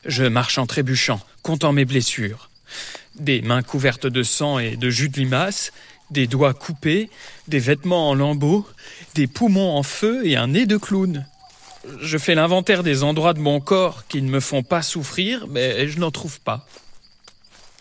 Je 0.06 0.24
marche 0.24 0.58
en 0.58 0.66
trébuchant, 0.66 1.20
comptant 1.44 1.74
mes 1.74 1.86
blessures. 1.86 2.50
Des 3.20 3.42
mains 3.42 3.64
couvertes 3.64 4.08
de 4.08 4.24
sang 4.24 4.60
et 4.60 4.78
de 4.78 4.90
jus 4.90 5.10
de 5.10 5.20
limace, 5.20 5.72
des 6.10 6.28
doigts 6.28 6.54
coupés, 6.54 7.10
des 7.48 7.60
vêtements 7.60 8.10
en 8.10 8.16
lambeaux, 8.16 8.68
des 9.16 9.28
poumons 9.28 9.76
en 9.76 9.84
feu 9.84 10.26
et 10.26 10.36
un 10.36 10.48
nez 10.48 10.66
de 10.66 10.78
clown. 10.78 11.26
Je 12.02 12.18
fais 12.18 12.36
l'inventaire 12.36 12.84
des 12.84 13.04
endroits 13.04 13.34
de 13.34 13.40
mon 13.40 13.60
corps 13.60 14.06
qui 14.08 14.22
ne 14.22 14.30
me 14.30 14.40
font 14.40 14.64
pas 14.64 14.82
souffrir, 14.82 15.48
mais 15.48 15.88
je 15.88 16.00
n'en 16.00 16.12
trouve 16.12 16.40
pas. 16.42 16.68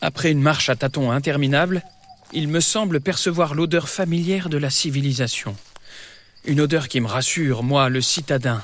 Après 0.00 0.30
une 0.30 0.40
marche 0.40 0.68
à 0.68 0.76
tâtons 0.76 1.10
interminable, 1.10 1.82
il 2.32 2.48
me 2.48 2.60
semble 2.60 3.00
percevoir 3.00 3.54
l'odeur 3.54 3.88
familière 3.88 4.48
de 4.48 4.58
la 4.58 4.70
civilisation. 4.70 5.56
Une 6.44 6.60
odeur 6.60 6.88
qui 6.88 7.00
me 7.00 7.06
rassure, 7.06 7.62
moi, 7.62 7.88
le 7.88 8.00
citadin. 8.00 8.62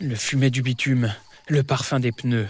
Le 0.00 0.14
fumet 0.14 0.50
du 0.50 0.62
bitume, 0.62 1.14
le 1.48 1.62
parfum 1.62 2.00
des 2.00 2.12
pneus. 2.12 2.48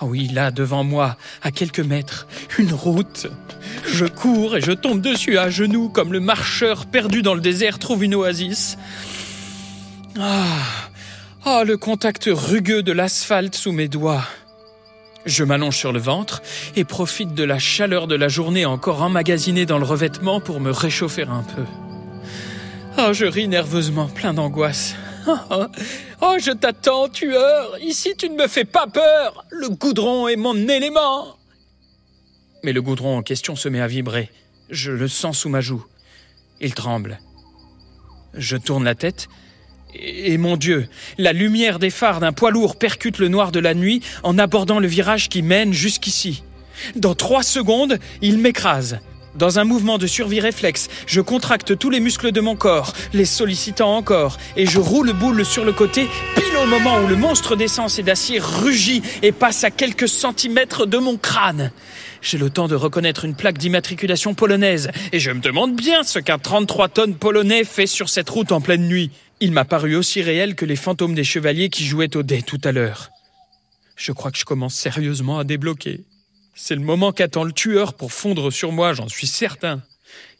Oh 0.00 0.06
oui, 0.06 0.28
là, 0.28 0.50
devant 0.50 0.84
moi, 0.84 1.16
à 1.42 1.50
quelques 1.50 1.80
mètres, 1.80 2.26
une 2.58 2.72
route. 2.72 3.26
Je 3.86 4.06
cours 4.06 4.56
et 4.56 4.60
je 4.60 4.72
tombe 4.72 5.00
dessus 5.00 5.38
à 5.38 5.50
genoux 5.50 5.88
comme 5.88 6.12
le 6.12 6.20
marcheur 6.20 6.86
perdu 6.86 7.22
dans 7.22 7.34
le 7.34 7.40
désert 7.40 7.78
trouve 7.78 8.04
une 8.04 8.14
oasis. 8.14 8.78
Ah, 10.18 10.44
ah, 11.44 11.64
le 11.64 11.76
contact 11.76 12.28
rugueux 12.30 12.82
de 12.82 12.92
l'asphalte 12.92 13.54
sous 13.54 13.72
mes 13.72 13.88
doigts. 13.88 14.24
Je 15.26 15.44
m'allonge 15.44 15.76
sur 15.76 15.92
le 15.92 16.00
ventre 16.00 16.42
et 16.76 16.84
profite 16.84 17.34
de 17.34 17.44
la 17.44 17.58
chaleur 17.58 18.06
de 18.06 18.14
la 18.14 18.28
journée 18.28 18.64
encore 18.64 19.02
emmagasinée 19.02 19.66
dans 19.66 19.78
le 19.78 19.84
revêtement 19.84 20.40
pour 20.40 20.60
me 20.60 20.70
réchauffer 20.70 21.22
un 21.22 21.42
peu. 21.42 21.64
Ah, 22.96 23.12
je 23.12 23.26
ris 23.26 23.48
nerveusement, 23.48 24.08
plein 24.08 24.34
d'angoisse. 24.34 24.94
Oh, 26.22 26.36
je 26.38 26.52
t'attends, 26.52 27.08
tueur. 27.08 27.78
Ici, 27.80 28.14
tu 28.16 28.28
ne 28.28 28.36
me 28.36 28.46
fais 28.46 28.64
pas 28.64 28.86
peur. 28.86 29.44
Le 29.50 29.68
goudron 29.70 30.28
est 30.28 30.36
mon 30.36 30.56
élément. 30.68 31.36
Mais 32.62 32.72
le 32.72 32.82
goudron 32.82 33.18
en 33.18 33.22
question 33.22 33.56
se 33.56 33.68
met 33.68 33.80
à 33.80 33.86
vibrer. 33.86 34.30
Je 34.68 34.92
le 34.92 35.08
sens 35.08 35.38
sous 35.38 35.48
ma 35.48 35.60
joue. 35.60 35.84
Il 36.60 36.74
tremble. 36.74 37.20
Je 38.34 38.56
tourne 38.56 38.84
la 38.84 38.94
tête 38.94 39.28
Et 39.94 40.38
mon 40.38 40.56
Dieu, 40.56 40.88
la 41.18 41.32
lumière 41.32 41.78
des 41.78 41.90
phares 41.90 42.20
d'un 42.20 42.32
poids 42.32 42.50
lourd 42.50 42.76
percute 42.76 43.18
le 43.18 43.28
noir 43.28 43.50
de 43.50 43.60
la 43.60 43.74
nuit 43.74 44.02
en 44.22 44.38
abordant 44.38 44.78
le 44.78 44.86
virage 44.86 45.28
qui 45.28 45.42
mène 45.42 45.72
jusqu'ici. 45.72 46.44
Dans 46.96 47.14
trois 47.14 47.42
secondes, 47.42 47.98
il 48.22 48.38
m'écrase. 48.38 49.00
Dans 49.36 49.60
un 49.60 49.64
mouvement 49.64 49.96
de 49.96 50.08
survie 50.08 50.40
réflexe, 50.40 50.88
je 51.06 51.20
contracte 51.20 51.78
tous 51.78 51.88
les 51.88 52.00
muscles 52.00 52.32
de 52.32 52.40
mon 52.40 52.56
corps, 52.56 52.92
les 53.12 53.24
sollicitant 53.24 53.96
encore, 53.96 54.38
et 54.56 54.66
je 54.66 54.80
roule 54.80 55.12
boule 55.12 55.44
sur 55.44 55.64
le 55.64 55.72
côté, 55.72 56.08
pile 56.34 56.56
au 56.60 56.66
moment 56.66 57.00
où 57.00 57.06
le 57.06 57.14
monstre 57.14 57.54
d'essence 57.54 57.98
et 58.00 58.02
d'acier 58.02 58.40
rugit 58.40 59.02
et 59.22 59.30
passe 59.30 59.62
à 59.62 59.70
quelques 59.70 60.08
centimètres 60.08 60.84
de 60.84 60.98
mon 60.98 61.16
crâne. 61.16 61.70
J'ai 62.22 62.38
le 62.38 62.50
temps 62.50 62.66
de 62.66 62.74
reconnaître 62.74 63.24
une 63.24 63.36
plaque 63.36 63.58
d'immatriculation 63.58 64.34
polonaise, 64.34 64.90
et 65.12 65.20
je 65.20 65.30
me 65.30 65.40
demande 65.40 65.76
bien 65.76 66.02
ce 66.02 66.18
qu'un 66.18 66.38
33 66.38 66.88
tonnes 66.88 67.14
polonais 67.14 67.62
fait 67.62 67.86
sur 67.86 68.08
cette 68.08 68.28
route 68.28 68.50
en 68.50 68.60
pleine 68.60 68.88
nuit. 68.88 69.10
Il 69.38 69.52
m'a 69.52 69.64
paru 69.64 69.94
aussi 69.94 70.22
réel 70.22 70.56
que 70.56 70.66
les 70.66 70.76
fantômes 70.76 71.14
des 71.14 71.24
chevaliers 71.24 71.70
qui 71.70 71.86
jouaient 71.86 72.16
au 72.16 72.24
dé 72.24 72.42
tout 72.42 72.60
à 72.64 72.72
l'heure. 72.72 73.10
Je 73.96 74.12
crois 74.12 74.30
que 74.32 74.38
je 74.38 74.44
commence 74.44 74.74
sérieusement 74.74 75.38
à 75.38 75.44
débloquer. 75.44 76.04
C'est 76.62 76.74
le 76.74 76.82
moment 76.82 77.10
qu'attend 77.10 77.44
le 77.44 77.52
tueur 77.52 77.94
pour 77.94 78.12
fondre 78.12 78.52
sur 78.52 78.70
moi, 78.70 78.92
j'en 78.92 79.08
suis 79.08 79.26
certain. 79.26 79.80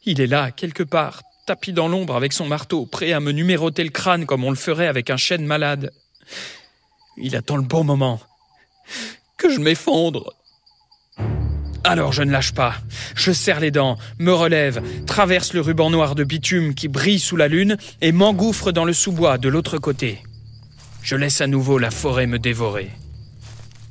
Il 0.05 0.21
est 0.21 0.27
là, 0.27 0.51
quelque 0.51 0.83
part, 0.83 1.23
tapis 1.47 1.73
dans 1.73 1.87
l'ombre 1.87 2.15
avec 2.15 2.31
son 2.31 2.45
marteau, 2.45 2.85
prêt 2.85 3.11
à 3.11 3.19
me 3.19 3.31
numéroter 3.31 3.83
le 3.83 3.89
crâne 3.89 4.27
comme 4.27 4.43
on 4.43 4.51
le 4.51 4.55
ferait 4.55 4.85
avec 4.85 5.09
un 5.09 5.17
chêne 5.17 5.47
malade. 5.47 5.91
Il 7.17 7.35
attend 7.35 7.57
le 7.57 7.63
bon 7.63 7.83
moment. 7.83 8.21
Que 9.35 9.51
je 9.51 9.59
m'effondre. 9.59 10.35
Alors 11.83 12.13
je 12.13 12.21
ne 12.21 12.31
lâche 12.31 12.53
pas. 12.53 12.75
Je 13.15 13.31
serre 13.31 13.59
les 13.59 13.71
dents, 13.71 13.97
me 14.19 14.31
relève, 14.31 14.79
traverse 15.07 15.53
le 15.53 15.61
ruban 15.61 15.89
noir 15.89 16.13
de 16.13 16.23
bitume 16.23 16.75
qui 16.75 16.87
brille 16.87 17.19
sous 17.19 17.35
la 17.35 17.47
lune 17.47 17.77
et 18.01 18.11
m'engouffre 18.11 18.71
dans 18.71 18.85
le 18.85 18.93
sous-bois 18.93 19.39
de 19.39 19.49
l'autre 19.49 19.79
côté. 19.79 20.21
Je 21.01 21.15
laisse 21.15 21.41
à 21.41 21.47
nouveau 21.47 21.79
la 21.79 21.89
forêt 21.89 22.27
me 22.27 22.37
dévorer. 22.37 22.91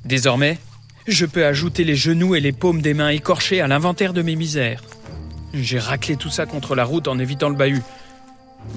Désormais, 0.04 0.60
je 1.10 1.26
peux 1.26 1.44
ajouter 1.44 1.84
les 1.84 1.96
genoux 1.96 2.34
et 2.34 2.40
les 2.40 2.52
paumes 2.52 2.82
des 2.82 2.94
mains 2.94 3.08
écorchées 3.08 3.60
à 3.60 3.68
l'inventaire 3.68 4.12
de 4.12 4.22
mes 4.22 4.36
misères. 4.36 4.82
J'ai 5.52 5.78
raclé 5.78 6.16
tout 6.16 6.30
ça 6.30 6.46
contre 6.46 6.74
la 6.74 6.84
route 6.84 7.08
en 7.08 7.18
évitant 7.18 7.48
le 7.48 7.56
bahut. 7.56 7.82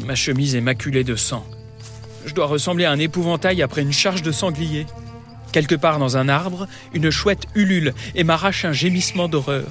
Ma 0.05 0.15
chemise 0.15 0.55
est 0.55 0.61
maculée 0.61 1.03
de 1.03 1.15
sang. 1.15 1.45
Je 2.25 2.33
dois 2.33 2.47
ressembler 2.47 2.85
à 2.85 2.91
un 2.91 2.99
épouvantail 2.99 3.61
après 3.61 3.81
une 3.81 3.91
charge 3.91 4.21
de 4.21 4.31
sanglier. 4.31 4.85
Quelque 5.51 5.75
part 5.75 5.99
dans 5.99 6.17
un 6.17 6.29
arbre, 6.29 6.67
une 6.93 7.11
chouette 7.11 7.45
ulule 7.53 7.93
et 8.15 8.23
m'arrache 8.23 8.65
un 8.65 8.73
gémissement 8.73 9.27
d'horreur. 9.27 9.67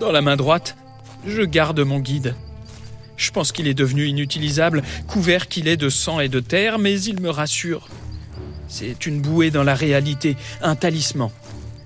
Dans 0.00 0.12
la 0.12 0.22
main 0.22 0.36
droite, 0.36 0.76
je 1.26 1.42
garde 1.42 1.80
mon 1.80 1.98
guide. 1.98 2.34
Je 3.16 3.30
pense 3.30 3.52
qu'il 3.52 3.68
est 3.68 3.74
devenu 3.74 4.06
inutilisable, 4.06 4.82
couvert 5.06 5.48
qu'il 5.48 5.68
est 5.68 5.76
de 5.76 5.90
sang 5.90 6.18
et 6.20 6.28
de 6.28 6.40
terre, 6.40 6.78
mais 6.78 7.00
il 7.02 7.20
me 7.20 7.30
rassure. 7.30 7.88
C'est 8.74 9.04
une 9.04 9.20
bouée 9.20 9.50
dans 9.50 9.64
la 9.64 9.74
réalité, 9.74 10.34
un 10.62 10.76
talisman. 10.76 11.28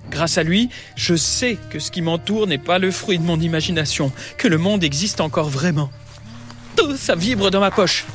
Grâce 0.09 0.37
à 0.37 0.43
lui, 0.43 0.69
je 0.95 1.17
sais 1.17 1.57
que 1.69 1.79
ce 1.79 1.91
qui 1.91 2.01
m'entoure 2.01 2.47
n'est 2.47 2.57
pas 2.57 2.79
le 2.79 2.91
fruit 2.91 3.19
de 3.19 3.25
mon 3.25 3.37
imagination, 3.41 4.13
que 4.37 4.47
le 4.47 4.57
monde 4.57 4.85
existe 4.85 5.19
encore 5.19 5.49
vraiment. 5.49 5.89
Tout 6.77 6.95
ça 6.95 7.13
vibre 7.13 7.51
dans 7.51 7.59
ma 7.59 7.71
poche. 7.71 8.05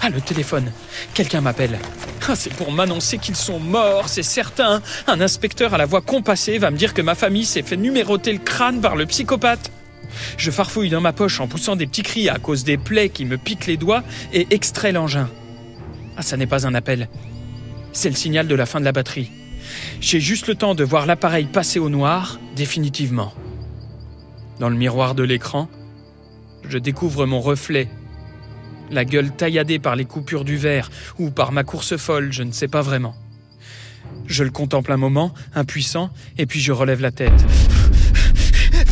Ah, 0.00 0.08
le 0.08 0.22
téléphone. 0.22 0.72
Quelqu'un 1.12 1.42
m'appelle. 1.42 1.78
Ah, 2.26 2.34
c'est 2.34 2.54
pour 2.54 2.72
m'annoncer 2.72 3.18
qu'ils 3.18 3.36
sont 3.36 3.60
morts, 3.60 4.08
c'est 4.08 4.22
certain. 4.22 4.80
Un 5.06 5.20
inspecteur 5.20 5.74
à 5.74 5.78
la 5.78 5.84
voix 5.84 6.00
compassée 6.00 6.56
va 6.56 6.70
me 6.70 6.78
dire 6.78 6.94
que 6.94 7.02
ma 7.02 7.14
famille 7.14 7.44
s'est 7.44 7.62
fait 7.62 7.76
numéroter 7.76 8.32
le 8.32 8.38
crâne 8.38 8.80
par 8.80 8.96
le 8.96 9.04
psychopathe. 9.04 9.70
Je 10.38 10.50
farfouille 10.50 10.88
dans 10.88 11.02
ma 11.02 11.12
poche 11.12 11.38
en 11.38 11.48
poussant 11.48 11.76
des 11.76 11.86
petits 11.86 12.02
cris 12.02 12.30
à 12.30 12.38
cause 12.38 12.64
des 12.64 12.78
plaies 12.78 13.10
qui 13.10 13.26
me 13.26 13.36
piquent 13.36 13.66
les 13.66 13.76
doigts 13.76 14.04
et 14.32 14.46
extrais 14.48 14.92
l'engin. 14.92 15.28
Ah, 16.16 16.22
ça 16.22 16.38
n'est 16.38 16.46
pas 16.46 16.66
un 16.66 16.74
appel. 16.74 17.08
C'est 17.96 18.10
le 18.10 18.14
signal 18.14 18.46
de 18.46 18.54
la 18.54 18.66
fin 18.66 18.78
de 18.78 18.84
la 18.84 18.92
batterie. 18.92 19.30
J'ai 20.02 20.20
juste 20.20 20.48
le 20.48 20.54
temps 20.54 20.74
de 20.74 20.84
voir 20.84 21.06
l'appareil 21.06 21.46
passer 21.46 21.78
au 21.78 21.88
noir, 21.88 22.38
définitivement. 22.54 23.32
Dans 24.60 24.68
le 24.68 24.76
miroir 24.76 25.14
de 25.14 25.22
l'écran, 25.22 25.70
je 26.68 26.76
découvre 26.76 27.24
mon 27.24 27.40
reflet 27.40 27.88
la 28.90 29.06
gueule 29.06 29.30
tailladée 29.30 29.78
par 29.78 29.96
les 29.96 30.04
coupures 30.04 30.44
du 30.44 30.58
verre 30.58 30.90
ou 31.18 31.30
par 31.30 31.52
ma 31.52 31.64
course 31.64 31.96
folle, 31.96 32.34
je 32.34 32.42
ne 32.42 32.52
sais 32.52 32.68
pas 32.68 32.82
vraiment. 32.82 33.14
Je 34.26 34.44
le 34.44 34.50
contemple 34.50 34.92
un 34.92 34.98
moment, 34.98 35.32
impuissant, 35.54 36.10
et 36.36 36.44
puis 36.44 36.60
je 36.60 36.72
relève 36.72 37.00
la 37.00 37.12
tête. 37.12 37.46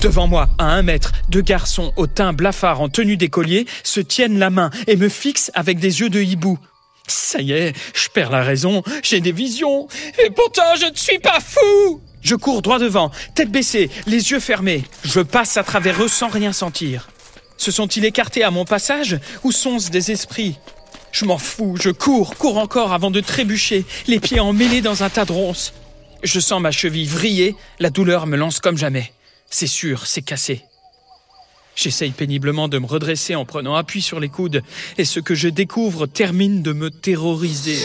Devant 0.00 0.28
moi, 0.28 0.48
à 0.56 0.72
un 0.72 0.82
mètre, 0.82 1.12
deux 1.28 1.42
garçons 1.42 1.92
au 1.96 2.06
teint 2.06 2.32
blafard 2.32 2.80
en 2.80 2.88
tenue 2.88 3.18
d'écolier 3.18 3.66
se 3.82 4.00
tiennent 4.00 4.38
la 4.38 4.48
main 4.48 4.70
et 4.86 4.96
me 4.96 5.10
fixent 5.10 5.50
avec 5.54 5.78
des 5.78 6.00
yeux 6.00 6.08
de 6.08 6.22
hibou. 6.22 6.58
Ça 7.06 7.40
y 7.40 7.52
est, 7.52 7.74
je 7.94 8.08
perds 8.08 8.30
la 8.30 8.42
raison, 8.42 8.82
j'ai 9.02 9.20
des 9.20 9.32
visions, 9.32 9.88
et 10.24 10.30
pourtant 10.30 10.74
je 10.80 10.90
ne 10.90 10.96
suis 10.96 11.18
pas 11.18 11.38
fou 11.40 12.00
Je 12.22 12.34
cours 12.34 12.62
droit 12.62 12.78
devant, 12.78 13.10
tête 13.34 13.50
baissée, 13.50 13.90
les 14.06 14.30
yeux 14.30 14.40
fermés. 14.40 14.84
Je 15.04 15.20
passe 15.20 15.56
à 15.56 15.64
travers 15.64 16.02
eux 16.02 16.08
sans 16.08 16.28
rien 16.28 16.52
sentir. 16.52 17.08
Se 17.56 17.70
sont-ils 17.70 18.04
écartés 18.04 18.42
à 18.42 18.50
mon 18.50 18.64
passage 18.64 19.18
ou 19.42 19.52
sont-ce 19.52 19.90
des 19.90 20.10
esprits? 20.10 20.56
Je 21.12 21.26
m'en 21.26 21.38
fous, 21.38 21.76
je 21.80 21.90
cours, 21.90 22.36
cours 22.36 22.58
encore 22.58 22.92
avant 22.92 23.10
de 23.10 23.20
trébucher, 23.20 23.84
les 24.06 24.18
pieds 24.18 24.40
emmêlés 24.40 24.80
dans 24.80 25.02
un 25.02 25.10
tas 25.10 25.24
de 25.24 25.32
ronces. 25.32 25.72
Je 26.22 26.40
sens 26.40 26.60
ma 26.60 26.70
cheville 26.72 27.06
vriller, 27.06 27.54
la 27.78 27.90
douleur 27.90 28.26
me 28.26 28.36
lance 28.36 28.58
comme 28.58 28.78
jamais. 28.78 29.12
C'est 29.50 29.66
sûr, 29.66 30.06
c'est 30.06 30.22
cassé. 30.22 30.64
J'essaye 31.76 32.10
péniblement 32.10 32.68
de 32.68 32.78
me 32.78 32.86
redresser 32.86 33.34
en 33.34 33.44
prenant 33.44 33.74
appui 33.74 34.02
sur 34.02 34.20
les 34.20 34.28
coudes, 34.28 34.62
et 34.98 35.04
ce 35.04 35.20
que 35.20 35.34
je 35.34 35.48
découvre 35.48 36.06
termine 36.06 36.62
de 36.62 36.72
me 36.72 36.90
terroriser. 36.90 37.78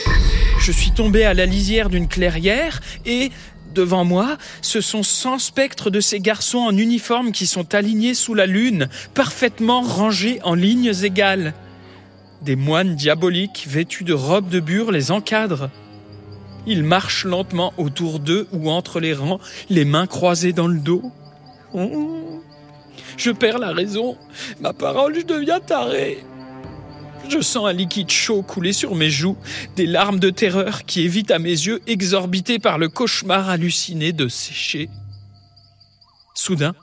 Je 0.60 0.72
suis 0.72 0.92
tombé 0.92 1.24
à 1.24 1.34
la 1.34 1.46
lisière 1.46 1.90
d'une 1.90 2.08
clairière 2.08 2.82
et, 3.06 3.32
Devant 3.74 4.04
moi, 4.04 4.38
ce 4.62 4.82
sont 4.82 5.04
cent 5.04 5.38
spectres 5.38 5.92
de 5.92 6.02
ces 6.02 6.20
garçons 6.20 6.58
en 6.58 6.76
uniforme 6.76 7.32
qui 7.32 7.46
sont 7.46 7.76
alignés 7.76 8.16
sous 8.16 8.34
la 8.34 8.48
lune, 8.48 8.90
parfaitement 9.14 9.82
rangés 9.82 10.40
en 10.44 10.56
lignes 10.56 10.92
égales. 11.04 11.54
Des 12.42 12.56
moines 12.56 12.96
diaboliques 12.96 13.68
vêtus 13.70 14.04
de 14.04 14.14
robes 14.14 14.50
de 14.50 14.60
bure 14.60 14.92
les 14.92 15.12
encadrent. 15.12 15.70
Ils 16.66 16.84
marchent 16.84 17.26
lentement 17.26 17.74
autour 17.78 18.20
d'eux 18.20 18.48
ou 18.52 18.72
entre 18.72 19.00
les 19.00 19.14
rangs, 19.14 19.40
les 19.70 19.86
mains 19.86 20.08
croisées 20.08 20.54
dans 20.54 20.68
le 20.68 20.80
dos. 20.80 21.04
Je 23.20 23.32
perds 23.32 23.60
la 23.60 23.72
raison. 23.72 24.18
Ma 24.62 24.74
parole, 24.74 25.16
je 25.16 25.26
deviens 25.26 25.60
taré. 25.60 26.24
Je 27.30 27.42
sens 27.42 27.68
un 27.68 27.74
liquide 27.74 28.10
chaud 28.10 28.42
couler 28.42 28.74
sur 28.74 28.96
mes 28.96 29.12
joues, 29.12 29.38
des 29.76 29.86
larmes 29.86 30.20
de 30.20 30.32
terreur 30.32 30.86
qui 30.86 31.02
évitent 31.02 31.30
à 31.30 31.38
mes 31.38 31.50
yeux 31.50 31.80
exorbités 31.86 32.58
par 32.58 32.80
le 32.80 32.90
cauchemar 32.90 33.50
halluciné 33.50 34.14
de 34.14 34.28
sécher. 34.28 34.90
Soudain, 36.34 36.74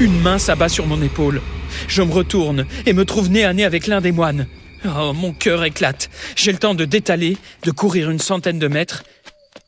une 0.00 0.18
main 0.20 0.38
s'abat 0.38 0.70
sur 0.70 0.86
mon 0.86 1.02
épaule. 1.02 1.42
Je 1.88 2.02
me 2.02 2.12
retourne 2.12 2.64
et 2.86 2.92
me 2.94 3.04
trouve 3.04 3.28
nez 3.28 3.44
à 3.44 3.52
nez 3.52 3.64
avec 3.64 3.86
l'un 3.86 4.00
des 4.00 4.12
moines. 4.12 4.46
Oh, 4.84 5.12
mon 5.12 5.32
cœur 5.32 5.62
éclate. 5.64 6.08
J'ai 6.36 6.52
le 6.52 6.58
temps 6.58 6.74
de 6.74 6.84
détaler, 6.84 7.36
de 7.64 7.70
courir 7.70 8.10
une 8.10 8.18
centaine 8.18 8.58
de 8.58 8.68
mètres, 8.68 9.04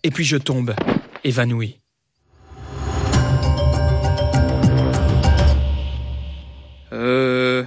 et 0.03 0.11
puis 0.11 0.24
je 0.24 0.37
tombe, 0.37 0.74
évanoui. 1.22 1.84
Euh... 7.05 7.64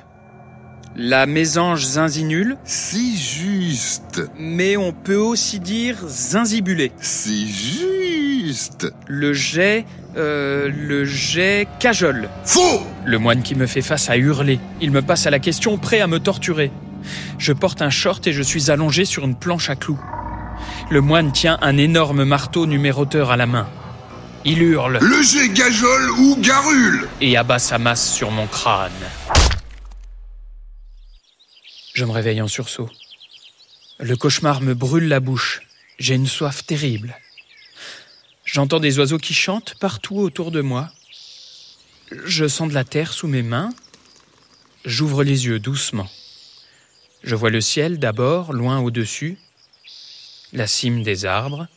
La 1.00 1.28
mésange 1.28 1.86
zinzinule. 1.86 2.58
Si 2.64 3.18
juste. 3.18 4.24
Mais 4.40 4.78
on 4.78 4.92
peut 4.92 5.16
aussi 5.16 5.60
dire 5.60 5.96
zinzibulé. 6.08 6.92
Si 7.00 7.48
juste. 7.48 8.92
Le 9.06 9.32
jet, 9.32 9.86
euh, 10.18 10.72
le 10.76 11.06
jet 11.06 11.68
cajole. 11.80 12.30
Faux 12.46 12.82
Le 13.06 13.20
moine 13.20 13.44
qui 13.44 13.54
me 13.54 13.68
fait 13.68 13.84
face 13.84 14.10
a 14.10 14.18
hurlé. 14.18 14.60
Il 14.82 14.90
me 14.90 15.04
passe 15.04 15.28
à 15.28 15.30
la 15.30 15.38
question, 15.38 15.78
prêt 15.78 16.00
à 16.00 16.08
me 16.08 16.20
torturer. 16.20 16.72
Je 17.38 17.54
porte 17.54 17.84
un 17.84 17.92
short 17.92 18.26
et 18.26 18.34
je 18.34 18.42
suis 18.42 18.72
allongé 18.72 19.06
sur 19.06 19.24
une 19.24 19.36
planche 19.36 19.70
à 19.70 19.76
clous. 19.76 20.02
Le 20.90 21.02
moine 21.02 21.32
tient 21.32 21.60
un 21.62 21.78
énorme 21.78 22.24
marteau 22.24 22.66
numéroteur 22.66 23.30
à 23.30 23.38
la 23.38 23.46
main. 23.46 23.68
Il 24.46 24.62
hurle. 24.62 25.00
Le 25.02 25.22
jet 25.22 25.50
gajole 25.50 26.12
ou 26.12 26.38
garule 26.40 27.10
Et 27.22 27.38
abat 27.38 27.60
sa 27.60 27.78
masse 27.78 28.14
sur 28.14 28.32
mon 28.32 28.48
crâne. 28.48 28.92
Je 31.94 32.06
me 32.06 32.12
réveille 32.12 32.42
en 32.42 32.48
sursaut. 32.48 32.90
Le 34.00 34.16
cauchemar 34.16 34.62
me 34.62 34.74
brûle 34.74 35.08
la 35.08 35.20
bouche. 35.20 35.62
J'ai 36.00 36.16
une 36.16 36.28
soif 36.28 36.66
terrible. 36.66 37.18
J'entends 38.46 38.80
des 38.80 39.00
oiseaux 39.00 39.18
qui 39.18 39.34
chantent 39.34 39.76
partout 39.80 40.18
autour 40.18 40.52
de 40.52 40.62
moi. 40.62 40.92
Je 42.26 42.48
sens 42.48 42.70
de 42.70 42.74
la 42.74 42.84
terre 42.84 43.12
sous 43.12 43.28
mes 43.28 43.44
mains. 43.44 43.74
J'ouvre 44.86 45.24
les 45.24 45.48
yeux 45.48 45.60
doucement. 45.60 46.08
Je 47.24 47.36
vois 47.36 47.50
le 47.50 47.60
ciel 47.60 48.00
d'abord, 48.00 48.54
loin 48.54 48.80
au-dessus, 48.80 49.38
la 50.54 50.68
cime 50.68 51.04
des 51.04 51.26
arbres, 51.26 51.68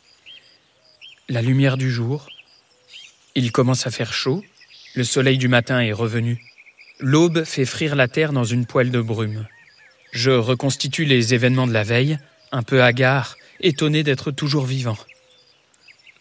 la 1.28 1.42
lumière 1.42 1.76
du 1.76 1.90
jour. 1.90 2.28
Il 3.34 3.52
commence 3.52 3.86
à 3.86 3.90
faire 3.90 4.12
chaud. 4.12 4.44
Le 4.94 5.04
soleil 5.04 5.38
du 5.38 5.48
matin 5.48 5.80
est 5.80 5.92
revenu. 5.92 6.42
L'aube 6.98 7.44
fait 7.44 7.64
frire 7.64 7.94
la 7.94 8.08
terre 8.08 8.32
dans 8.32 8.44
une 8.44 8.66
poêle 8.66 8.90
de 8.90 9.00
brume. 9.00 9.46
Je 10.12 10.30
reconstitue 10.30 11.04
les 11.04 11.34
événements 11.34 11.66
de 11.66 11.72
la 11.72 11.84
veille, 11.84 12.18
un 12.52 12.62
peu 12.62 12.82
hagard, 12.82 13.36
étonné 13.60 14.02
d'être 14.02 14.32
toujours 14.32 14.66
vivant. 14.66 14.98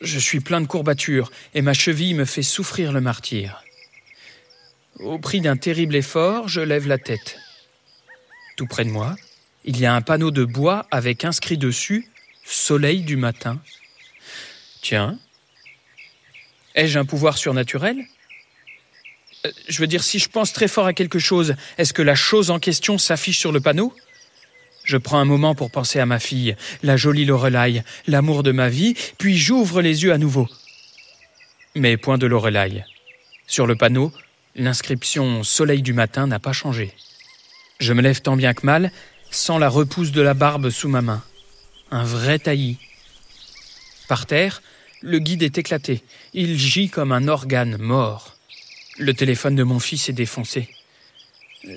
Je 0.01 0.19
suis 0.19 0.39
plein 0.39 0.61
de 0.61 0.67
courbatures 0.67 1.31
et 1.53 1.61
ma 1.61 1.73
cheville 1.73 2.13
me 2.13 2.25
fait 2.25 2.43
souffrir 2.43 2.91
le 2.91 3.01
martyr. 3.01 3.63
Au 4.99 5.17
prix 5.17 5.41
d'un 5.41 5.57
terrible 5.57 5.95
effort, 5.95 6.47
je 6.47 6.61
lève 6.61 6.87
la 6.87 6.97
tête. 6.97 7.37
Tout 8.55 8.67
près 8.67 8.85
de 8.85 8.89
moi, 8.89 9.15
il 9.65 9.79
y 9.79 9.85
a 9.85 9.93
un 9.93 10.01
panneau 10.01 10.31
de 10.31 10.45
bois 10.45 10.85
avec 10.91 11.25
inscrit 11.25 11.57
dessus 11.57 12.07
Soleil 12.45 13.01
du 13.01 13.15
matin. 13.15 13.61
Tiens, 14.81 15.19
ai-je 16.75 16.99
un 16.99 17.05
pouvoir 17.05 17.37
surnaturel? 17.37 17.97
Euh, 19.45 19.51
Je 19.67 19.79
veux 19.79 19.87
dire, 19.87 20.03
si 20.03 20.19
je 20.19 20.29
pense 20.29 20.53
très 20.53 20.67
fort 20.67 20.85
à 20.85 20.93
quelque 20.93 21.19
chose, 21.19 21.55
est-ce 21.77 21.93
que 21.93 22.01
la 22.01 22.15
chose 22.15 22.51
en 22.51 22.59
question 22.59 22.97
s'affiche 22.97 23.39
sur 23.39 23.51
le 23.51 23.61
panneau? 23.61 23.93
Je 24.83 24.97
prends 24.97 25.19
un 25.19 25.25
moment 25.25 25.55
pour 25.55 25.71
penser 25.71 25.99
à 25.99 26.05
ma 26.05 26.19
fille, 26.19 26.55
la 26.81 26.97
jolie 26.97 27.25
Lorelai, 27.25 27.83
l'amour 28.07 28.43
de 28.43 28.51
ma 28.51 28.69
vie, 28.69 28.95
puis 29.17 29.37
j'ouvre 29.37 29.81
les 29.81 30.03
yeux 30.03 30.13
à 30.13 30.17
nouveau. 30.17 30.47
Mais 31.75 31.95
point 31.97 32.17
de 32.17 32.25
Lorelai. 32.25 32.83
Sur 33.45 33.67
le 33.67 33.75
panneau, 33.75 34.11
l'inscription 34.55 35.43
Soleil 35.43 35.81
du 35.81 35.93
matin 35.93 36.27
n'a 36.27 36.39
pas 36.39 36.53
changé. 36.53 36.91
Je 37.79 37.93
me 37.93 38.01
lève 38.01 38.21
tant 38.21 38.35
bien 38.35 38.53
que 38.53 38.65
mal, 38.65 38.91
sans 39.31 39.59
la 39.59 39.69
repousse 39.69 40.11
de 40.11 40.21
la 40.21 40.33
barbe 40.33 40.69
sous 40.69 40.89
ma 40.89 41.01
main. 41.01 41.23
Un 41.91 42.03
vrai 42.03 42.39
taillis. 42.39 42.77
Par 44.07 44.25
terre, 44.25 44.61
le 45.01 45.19
guide 45.19 45.43
est 45.43 45.57
éclaté. 45.57 46.03
Il 46.33 46.57
gît 46.57 46.89
comme 46.89 47.11
un 47.11 47.27
organe 47.27 47.77
mort. 47.77 48.35
Le 48.97 49.13
téléphone 49.13 49.55
de 49.55 49.63
mon 49.63 49.79
fils 49.79 50.09
est 50.09 50.13
défoncé. 50.13 50.69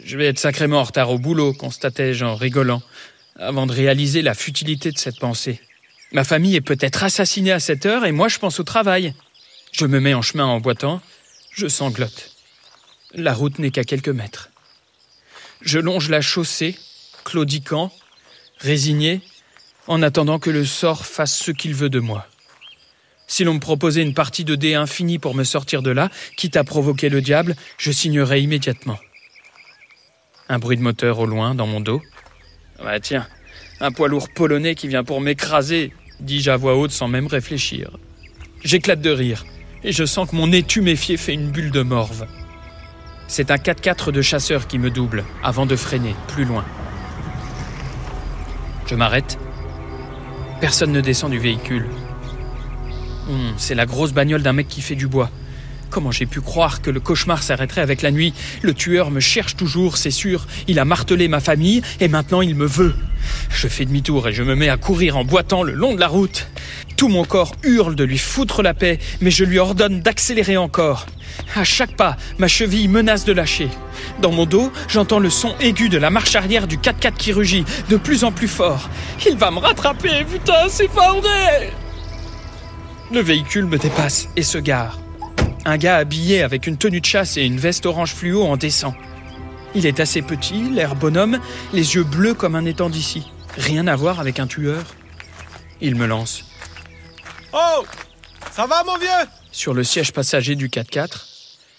Je 0.04 0.16
vais 0.16 0.26
être 0.26 0.38
sacrément 0.38 0.78
en 0.78 0.84
retard 0.84 1.10
au 1.10 1.18
boulot, 1.18 1.52
constatai-je 1.52 2.24
en 2.24 2.34
rigolant, 2.34 2.82
avant 3.36 3.66
de 3.66 3.72
réaliser 3.72 4.22
la 4.22 4.34
futilité 4.34 4.90
de 4.90 4.98
cette 4.98 5.18
pensée. 5.18 5.60
Ma 6.12 6.24
famille 6.24 6.56
est 6.56 6.60
peut-être 6.60 7.04
assassinée 7.04 7.52
à 7.52 7.60
cette 7.60 7.86
heure 7.86 8.04
et 8.04 8.12
moi 8.12 8.28
je 8.28 8.38
pense 8.38 8.60
au 8.60 8.64
travail. 8.64 9.14
Je 9.72 9.86
me 9.86 10.00
mets 10.00 10.14
en 10.14 10.22
chemin 10.22 10.44
en 10.44 10.60
boitant, 10.60 11.00
je 11.52 11.68
sanglote. 11.68 12.32
La 13.14 13.34
route 13.34 13.58
n'est 13.58 13.70
qu'à 13.70 13.84
quelques 13.84 14.08
mètres. 14.08 14.50
Je 15.60 15.78
longe 15.78 16.08
la 16.08 16.20
chaussée, 16.20 16.76
claudiquant, 17.24 17.92
résigné, 18.58 19.20
en 19.86 20.02
attendant 20.02 20.38
que 20.38 20.50
le 20.50 20.64
sort 20.64 21.06
fasse 21.06 21.36
ce 21.36 21.50
qu'il 21.50 21.74
veut 21.74 21.90
de 21.90 22.00
moi. 22.00 22.26
Si 23.32 23.44
l'on 23.44 23.54
me 23.54 23.60
proposait 23.60 24.02
une 24.02 24.12
partie 24.12 24.44
de 24.44 24.54
dés 24.56 24.74
infinie 24.74 25.18
pour 25.18 25.34
me 25.34 25.42
sortir 25.42 25.80
de 25.80 25.90
là, 25.90 26.10
quitte 26.36 26.58
à 26.58 26.64
provoquer 26.64 27.08
le 27.08 27.22
diable, 27.22 27.56
je 27.78 27.90
signerais 27.90 28.42
immédiatement. 28.42 28.98
Un 30.50 30.58
bruit 30.58 30.76
de 30.76 30.82
moteur 30.82 31.18
au 31.18 31.24
loin, 31.24 31.54
dans 31.54 31.66
mon 31.66 31.80
dos. 31.80 32.02
Bah 32.84 33.00
tiens, 33.00 33.26
un 33.80 33.90
poids 33.90 34.08
lourd 34.08 34.28
polonais 34.34 34.74
qui 34.74 34.86
vient 34.86 35.02
pour 35.02 35.22
m'écraser, 35.22 35.94
dis-je 36.20 36.50
à 36.50 36.58
voix 36.58 36.76
haute 36.76 36.90
sans 36.90 37.08
même 37.08 37.26
réfléchir. 37.26 37.92
J'éclate 38.64 39.00
de 39.00 39.08
rire, 39.08 39.46
et 39.82 39.92
je 39.92 40.04
sens 40.04 40.28
que 40.28 40.36
mon 40.36 40.48
nez 40.48 40.62
tuméfié 40.62 41.16
fait 41.16 41.32
une 41.32 41.50
bulle 41.50 41.70
de 41.70 41.80
morve. 41.80 42.26
C'est 43.28 43.50
un 43.50 43.56
4x4 43.56 44.12
de 44.12 44.20
chasseur 44.20 44.66
qui 44.66 44.78
me 44.78 44.90
double, 44.90 45.24
avant 45.42 45.64
de 45.64 45.74
freiner, 45.74 46.14
plus 46.28 46.44
loin. 46.44 46.66
Je 48.86 48.94
m'arrête. 48.94 49.38
Personne 50.60 50.92
ne 50.92 51.00
descend 51.00 51.30
du 51.30 51.38
véhicule. 51.38 51.88
Hum, 53.28 53.54
c'est 53.56 53.74
la 53.74 53.86
grosse 53.86 54.12
bagnole 54.12 54.42
d'un 54.42 54.52
mec 54.52 54.68
qui 54.68 54.80
fait 54.80 54.94
du 54.94 55.06
bois. 55.06 55.30
Comment 55.90 56.10
j'ai 56.10 56.24
pu 56.24 56.40
croire 56.40 56.80
que 56.80 56.90
le 56.90 57.00
cauchemar 57.00 57.42
s'arrêterait 57.42 57.82
avec 57.82 58.00
la 58.00 58.10
nuit? 58.10 58.32
Le 58.62 58.72
tueur 58.72 59.10
me 59.10 59.20
cherche 59.20 59.56
toujours, 59.56 59.98
c'est 59.98 60.10
sûr. 60.10 60.46
Il 60.66 60.78
a 60.78 60.86
martelé 60.86 61.28
ma 61.28 61.40
famille 61.40 61.82
et 62.00 62.08
maintenant 62.08 62.40
il 62.40 62.54
me 62.54 62.64
veut. 62.64 62.94
Je 63.50 63.68
fais 63.68 63.84
demi-tour 63.84 64.26
et 64.26 64.32
je 64.32 64.42
me 64.42 64.54
mets 64.54 64.70
à 64.70 64.78
courir 64.78 65.18
en 65.18 65.24
boitant 65.24 65.62
le 65.62 65.74
long 65.74 65.94
de 65.94 66.00
la 66.00 66.08
route. 66.08 66.48
Tout 66.96 67.08
mon 67.08 67.24
corps 67.24 67.54
hurle 67.62 67.94
de 67.94 68.04
lui 68.04 68.16
foutre 68.16 68.62
la 68.62 68.72
paix, 68.72 68.98
mais 69.20 69.30
je 69.30 69.44
lui 69.44 69.58
ordonne 69.58 70.00
d'accélérer 70.00 70.56
encore. 70.56 71.06
À 71.54 71.64
chaque 71.64 71.94
pas, 71.94 72.16
ma 72.38 72.48
cheville 72.48 72.88
menace 72.88 73.26
de 73.26 73.32
lâcher. 73.32 73.68
Dans 74.22 74.32
mon 74.32 74.46
dos, 74.46 74.72
j'entends 74.88 75.18
le 75.18 75.28
son 75.28 75.54
aigu 75.60 75.90
de 75.90 75.98
la 75.98 76.08
marche 76.08 76.36
arrière 76.36 76.66
du 76.66 76.78
4x4 76.78 77.14
qui 77.14 77.32
rugit, 77.32 77.64
de 77.90 77.98
plus 77.98 78.24
en 78.24 78.32
plus 78.32 78.48
fort. 78.48 78.88
Il 79.28 79.36
va 79.36 79.50
me 79.50 79.58
rattraper, 79.58 80.24
putain, 80.24 80.68
c'est 80.68 80.88
pas 80.90 81.12
vrai 81.12 81.70
Le 83.12 83.20
véhicule 83.20 83.66
me 83.66 83.76
dépasse 83.76 84.28
et 84.36 84.42
se 84.42 84.56
gare. 84.56 84.98
Un 85.66 85.76
gars 85.76 85.98
habillé 85.98 86.42
avec 86.42 86.66
une 86.66 86.78
tenue 86.78 87.02
de 87.02 87.06
chasse 87.06 87.36
et 87.36 87.42
une 87.42 87.58
veste 87.58 87.84
orange 87.84 88.14
fluo 88.14 88.42
en 88.42 88.56
descend. 88.56 88.94
Il 89.74 89.84
est 89.84 90.00
assez 90.00 90.22
petit, 90.22 90.70
l'air 90.70 90.94
bonhomme, 90.96 91.38
les 91.74 91.94
yeux 91.94 92.04
bleus 92.04 92.32
comme 92.32 92.54
un 92.54 92.64
étang 92.64 92.88
d'ici. 92.88 93.30
Rien 93.58 93.86
à 93.86 93.96
voir 93.96 94.18
avec 94.18 94.40
un 94.40 94.46
tueur. 94.46 94.82
Il 95.82 95.94
me 95.94 96.06
lance. 96.06 96.46
Oh 97.52 97.84
Ça 98.50 98.66
va, 98.66 98.82
mon 98.84 98.96
vieux? 98.96 99.28
Sur 99.50 99.74
le 99.74 99.84
siège 99.84 100.12
passager 100.12 100.54
du 100.54 100.70
4x4, 100.70 101.26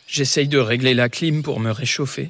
j'essaye 0.07 0.47
de 0.47 0.59
régler 0.59 0.93
la 0.93 1.09
clim 1.09 1.41
pour 1.41 1.59
me 1.59 1.71
réchauffer. 1.71 2.29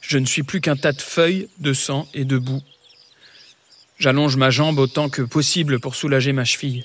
Je 0.00 0.18
ne 0.18 0.26
suis 0.26 0.42
plus 0.42 0.60
qu'un 0.60 0.76
tas 0.76 0.90
de 0.90 1.00
feuilles, 1.00 1.48
de 1.60 1.72
sang 1.72 2.08
et 2.14 2.24
de 2.24 2.36
boue. 2.36 2.62
J'allonge 4.00 4.36
ma 4.36 4.50
jambe 4.50 4.80
autant 4.80 5.08
que 5.08 5.22
possible 5.22 5.78
pour 5.78 5.94
soulager 5.94 6.32
ma 6.32 6.44
cheville. 6.44 6.84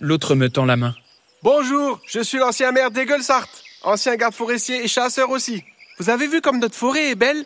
L'autre 0.00 0.34
me 0.34 0.48
tend 0.48 0.64
la 0.64 0.76
main. 0.76 0.94
Bonjour, 1.42 2.00
je 2.06 2.20
suis 2.20 2.38
l'ancien 2.38 2.72
maire 2.72 2.90
d'Egelsart, 2.90 3.48
ancien 3.82 4.16
garde 4.16 4.34
forestier 4.34 4.84
et 4.84 4.88
chasseur 4.88 5.30
aussi. 5.30 5.62
Vous 5.98 6.10
avez 6.10 6.26
vu 6.26 6.40
comme 6.40 6.58
notre 6.58 6.74
forêt 6.74 7.10
est 7.10 7.14
belle? 7.14 7.44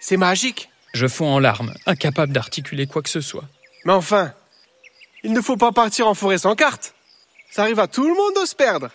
C'est 0.00 0.16
magique. 0.16 0.70
Je 0.94 1.06
fonds 1.06 1.28
en 1.28 1.38
larmes, 1.38 1.74
incapable 1.86 2.32
d'articuler 2.32 2.86
quoi 2.86 3.02
que 3.02 3.10
ce 3.10 3.20
soit. 3.20 3.44
Mais 3.84 3.92
enfin, 3.92 4.32
il 5.22 5.32
ne 5.32 5.40
faut 5.40 5.56
pas 5.56 5.72
partir 5.72 6.08
en 6.08 6.14
forêt 6.14 6.38
sans 6.38 6.54
carte. 6.54 6.94
Ça 7.50 7.62
arrive 7.62 7.80
à 7.80 7.88
tout 7.88 8.06
le 8.06 8.14
monde 8.14 8.34
de 8.40 8.46
se 8.46 8.54
perdre. 8.54 8.90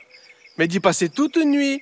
Mais 0.58 0.68
d'y 0.68 0.80
passer 0.80 1.10
toute 1.10 1.36
une 1.36 1.52
nuit, 1.52 1.82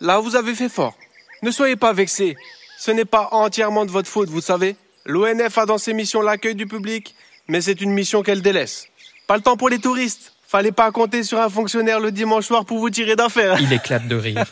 là 0.00 0.20
vous 0.20 0.36
avez 0.36 0.54
fait 0.54 0.68
fort. 0.68 0.96
Ne 1.42 1.50
soyez 1.50 1.76
pas 1.76 1.92
vexés. 1.92 2.36
Ce 2.78 2.90
n'est 2.90 3.04
pas 3.04 3.28
entièrement 3.32 3.84
de 3.84 3.90
votre 3.90 4.08
faute, 4.08 4.28
vous 4.28 4.40
savez. 4.40 4.76
L'ONF 5.04 5.58
a 5.58 5.66
dans 5.66 5.78
ses 5.78 5.92
missions 5.92 6.22
l'accueil 6.22 6.54
du 6.54 6.66
public, 6.66 7.14
mais 7.48 7.60
c'est 7.60 7.80
une 7.80 7.92
mission 7.92 8.22
qu'elle 8.22 8.42
délaisse. 8.42 8.88
Pas 9.26 9.36
le 9.36 9.42
temps 9.42 9.56
pour 9.56 9.68
les 9.68 9.78
touristes. 9.78 10.32
Fallait 10.46 10.72
pas 10.72 10.92
compter 10.92 11.24
sur 11.24 11.40
un 11.40 11.48
fonctionnaire 11.48 11.98
le 11.98 12.12
dimanche 12.12 12.46
soir 12.46 12.64
pour 12.64 12.78
vous 12.78 12.90
tirer 12.90 13.16
d'affaire. 13.16 13.60
Il 13.60 13.72
éclate 13.72 14.06
de 14.06 14.16
rire. 14.16 14.44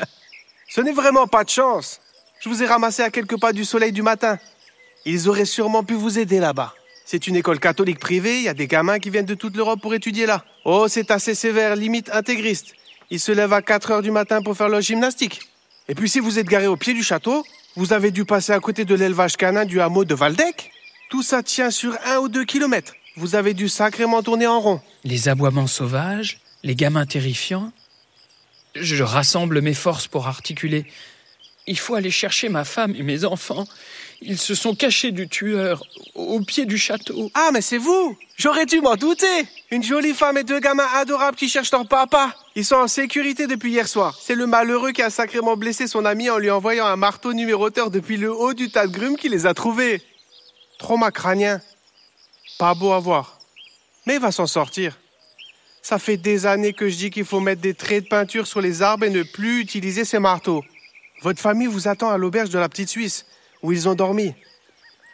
Ce 0.68 0.80
n'est 0.80 0.92
vraiment 0.92 1.26
pas 1.26 1.44
de 1.44 1.50
chance. 1.50 2.00
Je 2.40 2.48
vous 2.48 2.62
ai 2.62 2.66
ramassé 2.66 3.02
à 3.02 3.10
quelques 3.10 3.38
pas 3.38 3.52
du 3.52 3.64
soleil 3.64 3.92
du 3.92 4.02
matin. 4.02 4.38
Ils 5.04 5.28
auraient 5.28 5.44
sûrement 5.44 5.84
pu 5.84 5.94
vous 5.94 6.18
aider 6.18 6.40
là-bas. 6.40 6.74
C'est 7.04 7.26
une 7.26 7.36
école 7.36 7.58
catholique 7.58 8.00
privée, 8.00 8.38
il 8.38 8.42
y 8.42 8.48
a 8.48 8.54
des 8.54 8.66
gamins 8.66 8.98
qui 8.98 9.10
viennent 9.10 9.24
de 9.24 9.34
toute 9.34 9.56
l'Europe 9.56 9.80
pour 9.80 9.94
étudier 9.94 10.26
là. 10.26 10.44
Oh, 10.64 10.86
c'est 10.88 11.10
assez 11.10 11.34
sévère, 11.34 11.74
limite 11.74 12.10
intégriste. 12.12 12.74
Ils 13.10 13.20
se 13.20 13.32
lèvent 13.32 13.54
à 13.54 13.62
4 13.62 13.92
heures 13.92 14.02
du 14.02 14.10
matin 14.10 14.42
pour 14.42 14.56
faire 14.56 14.68
leur 14.68 14.82
gymnastique. 14.82 15.40
Et 15.88 15.94
puis 15.94 16.10
si 16.10 16.20
vous 16.20 16.38
êtes 16.38 16.46
garé 16.46 16.66
au 16.66 16.76
pied 16.76 16.92
du 16.92 17.02
château, 17.02 17.44
vous 17.76 17.92
avez 17.92 18.10
dû 18.10 18.24
passer 18.24 18.52
à 18.52 18.60
côté 18.60 18.84
de 18.84 18.94
l'élevage 18.94 19.36
canin 19.36 19.64
du 19.64 19.80
hameau 19.80 20.04
de 20.04 20.14
Valdec. 20.14 20.70
Tout 21.08 21.22
ça 21.22 21.42
tient 21.42 21.70
sur 21.70 21.96
un 22.04 22.18
ou 22.18 22.28
deux 22.28 22.44
kilomètres. 22.44 22.92
Vous 23.18 23.34
avez 23.34 23.52
dû 23.52 23.68
sacrément 23.68 24.22
tourner 24.22 24.46
en 24.46 24.60
rond. 24.60 24.80
Les 25.02 25.28
aboiements 25.28 25.66
sauvages, 25.66 26.38
les 26.62 26.76
gamins 26.76 27.04
terrifiants. 27.04 27.72
Je 28.76 29.02
rassemble 29.02 29.60
mes 29.60 29.74
forces 29.74 30.06
pour 30.06 30.28
articuler. 30.28 30.86
Il 31.66 31.76
faut 31.76 31.96
aller 31.96 32.12
chercher 32.12 32.48
ma 32.48 32.64
femme 32.64 32.94
et 32.94 33.02
mes 33.02 33.24
enfants. 33.24 33.66
Ils 34.22 34.38
se 34.38 34.54
sont 34.54 34.76
cachés 34.76 35.10
du 35.10 35.28
tueur 35.28 35.82
au 36.14 36.40
pied 36.42 36.64
du 36.64 36.78
château. 36.78 37.28
Ah, 37.34 37.50
mais 37.52 37.60
c'est 37.60 37.76
vous 37.76 38.16
J'aurais 38.36 38.66
dû 38.66 38.80
m'en 38.80 38.94
douter 38.94 39.26
Une 39.72 39.82
jolie 39.82 40.14
femme 40.14 40.38
et 40.38 40.44
deux 40.44 40.60
gamins 40.60 40.86
adorables 40.94 41.36
qui 41.36 41.48
cherchent 41.48 41.72
leur 41.72 41.88
papa. 41.88 42.36
Ils 42.54 42.64
sont 42.64 42.76
en 42.76 42.86
sécurité 42.86 43.48
depuis 43.48 43.72
hier 43.72 43.88
soir. 43.88 44.16
C'est 44.22 44.36
le 44.36 44.46
malheureux 44.46 44.92
qui 44.92 45.02
a 45.02 45.10
sacrément 45.10 45.56
blessé 45.56 45.88
son 45.88 46.04
ami 46.04 46.30
en 46.30 46.38
lui 46.38 46.52
envoyant 46.52 46.86
un 46.86 46.96
marteau 46.96 47.32
numéroteur 47.32 47.90
depuis 47.90 48.16
le 48.16 48.32
haut 48.32 48.54
du 48.54 48.70
tas 48.70 48.86
de 48.86 48.92
grumes 48.92 49.16
qui 49.16 49.28
les 49.28 49.44
a 49.44 49.54
trouvés. 49.54 50.02
Trauma 50.78 51.10
crânien. 51.10 51.60
Pas 52.58 52.74
beau 52.74 52.92
à 52.92 52.98
voir. 52.98 53.38
Mais 54.06 54.14
il 54.14 54.20
va 54.20 54.32
s'en 54.32 54.46
sortir. 54.46 54.98
Ça 55.80 55.98
fait 55.98 56.16
des 56.16 56.44
années 56.44 56.72
que 56.72 56.88
je 56.88 56.96
dis 56.96 57.10
qu'il 57.10 57.24
faut 57.24 57.40
mettre 57.40 57.62
des 57.62 57.74
traits 57.74 58.04
de 58.04 58.08
peinture 58.08 58.46
sur 58.46 58.60
les 58.60 58.82
arbres 58.82 59.04
et 59.04 59.10
ne 59.10 59.22
plus 59.22 59.60
utiliser 59.60 60.04
ces 60.04 60.18
marteaux. 60.18 60.64
Votre 61.22 61.40
famille 61.40 61.68
vous 61.68 61.88
attend 61.88 62.10
à 62.10 62.18
l'auberge 62.18 62.50
de 62.50 62.58
la 62.58 62.68
Petite 62.68 62.88
Suisse, 62.88 63.26
où 63.62 63.72
ils 63.72 63.88
ont 63.88 63.94
dormi. 63.94 64.34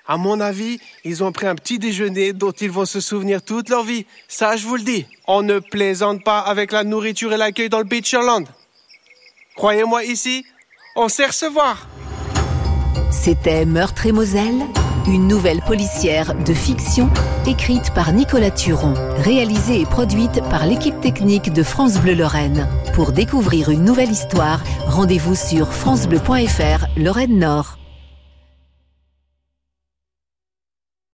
À 0.07 0.16
mon 0.16 0.40
avis, 0.40 0.81
ils 1.04 1.23
ont 1.25 1.33
pris 1.33 1.46
un 1.46 1.54
petit 1.54 1.79
déjeuner 1.79 2.33
dont 2.33 2.50
ils 2.52 2.71
vont 2.71 2.85
se 2.85 3.00
souvenir 3.00 3.42
toute 3.42 3.68
leur 3.68 3.85
vie. 3.85 4.06
Ça, 4.29 4.56
je 4.56 4.66
vous 4.66 4.77
le 4.77 4.83
dis. 4.83 5.06
On 5.27 5.42
ne 5.42 5.58
plaisante 5.58 6.25
pas 6.25 6.40
avec 6.40 6.73
la 6.73 6.85
nourriture 6.85 7.33
et 7.33 7.37
l'accueil 7.37 7.68
dans 7.68 7.79
le 7.79 7.85
Beacherland. 7.85 8.44
Croyez-moi 9.56 10.04
ici, 10.04 10.44
on 10.96 11.08
sait 11.08 11.27
recevoir. 11.27 11.87
C'était 13.15 13.65
Meurtre 13.65 14.06
et 14.06 14.12
Moselle, 14.12 14.67
une 15.06 15.29
nouvelle 15.29 15.62
policière 15.62 16.35
de 16.35 16.52
fiction 16.52 17.08
écrite 17.46 17.94
par 17.94 18.12
Nicolas 18.12 18.50
Turon, 18.50 18.92
réalisée 19.19 19.81
et 19.81 19.87
produite 19.87 20.42
par 20.50 20.67
l'équipe 20.67 21.00
technique 21.00 21.52
de 21.52 21.62
France 21.62 21.98
Bleu 22.00 22.15
Lorraine. 22.15 22.69
Pour 22.92 23.12
découvrir 23.12 23.71
une 23.71 23.85
nouvelle 23.85 24.10
histoire, 24.10 24.62
rendez-vous 24.87 25.37
sur 25.37 25.73
francebleu.fr 25.73 26.87
Lorraine 26.98 27.38
Nord. 27.38 27.79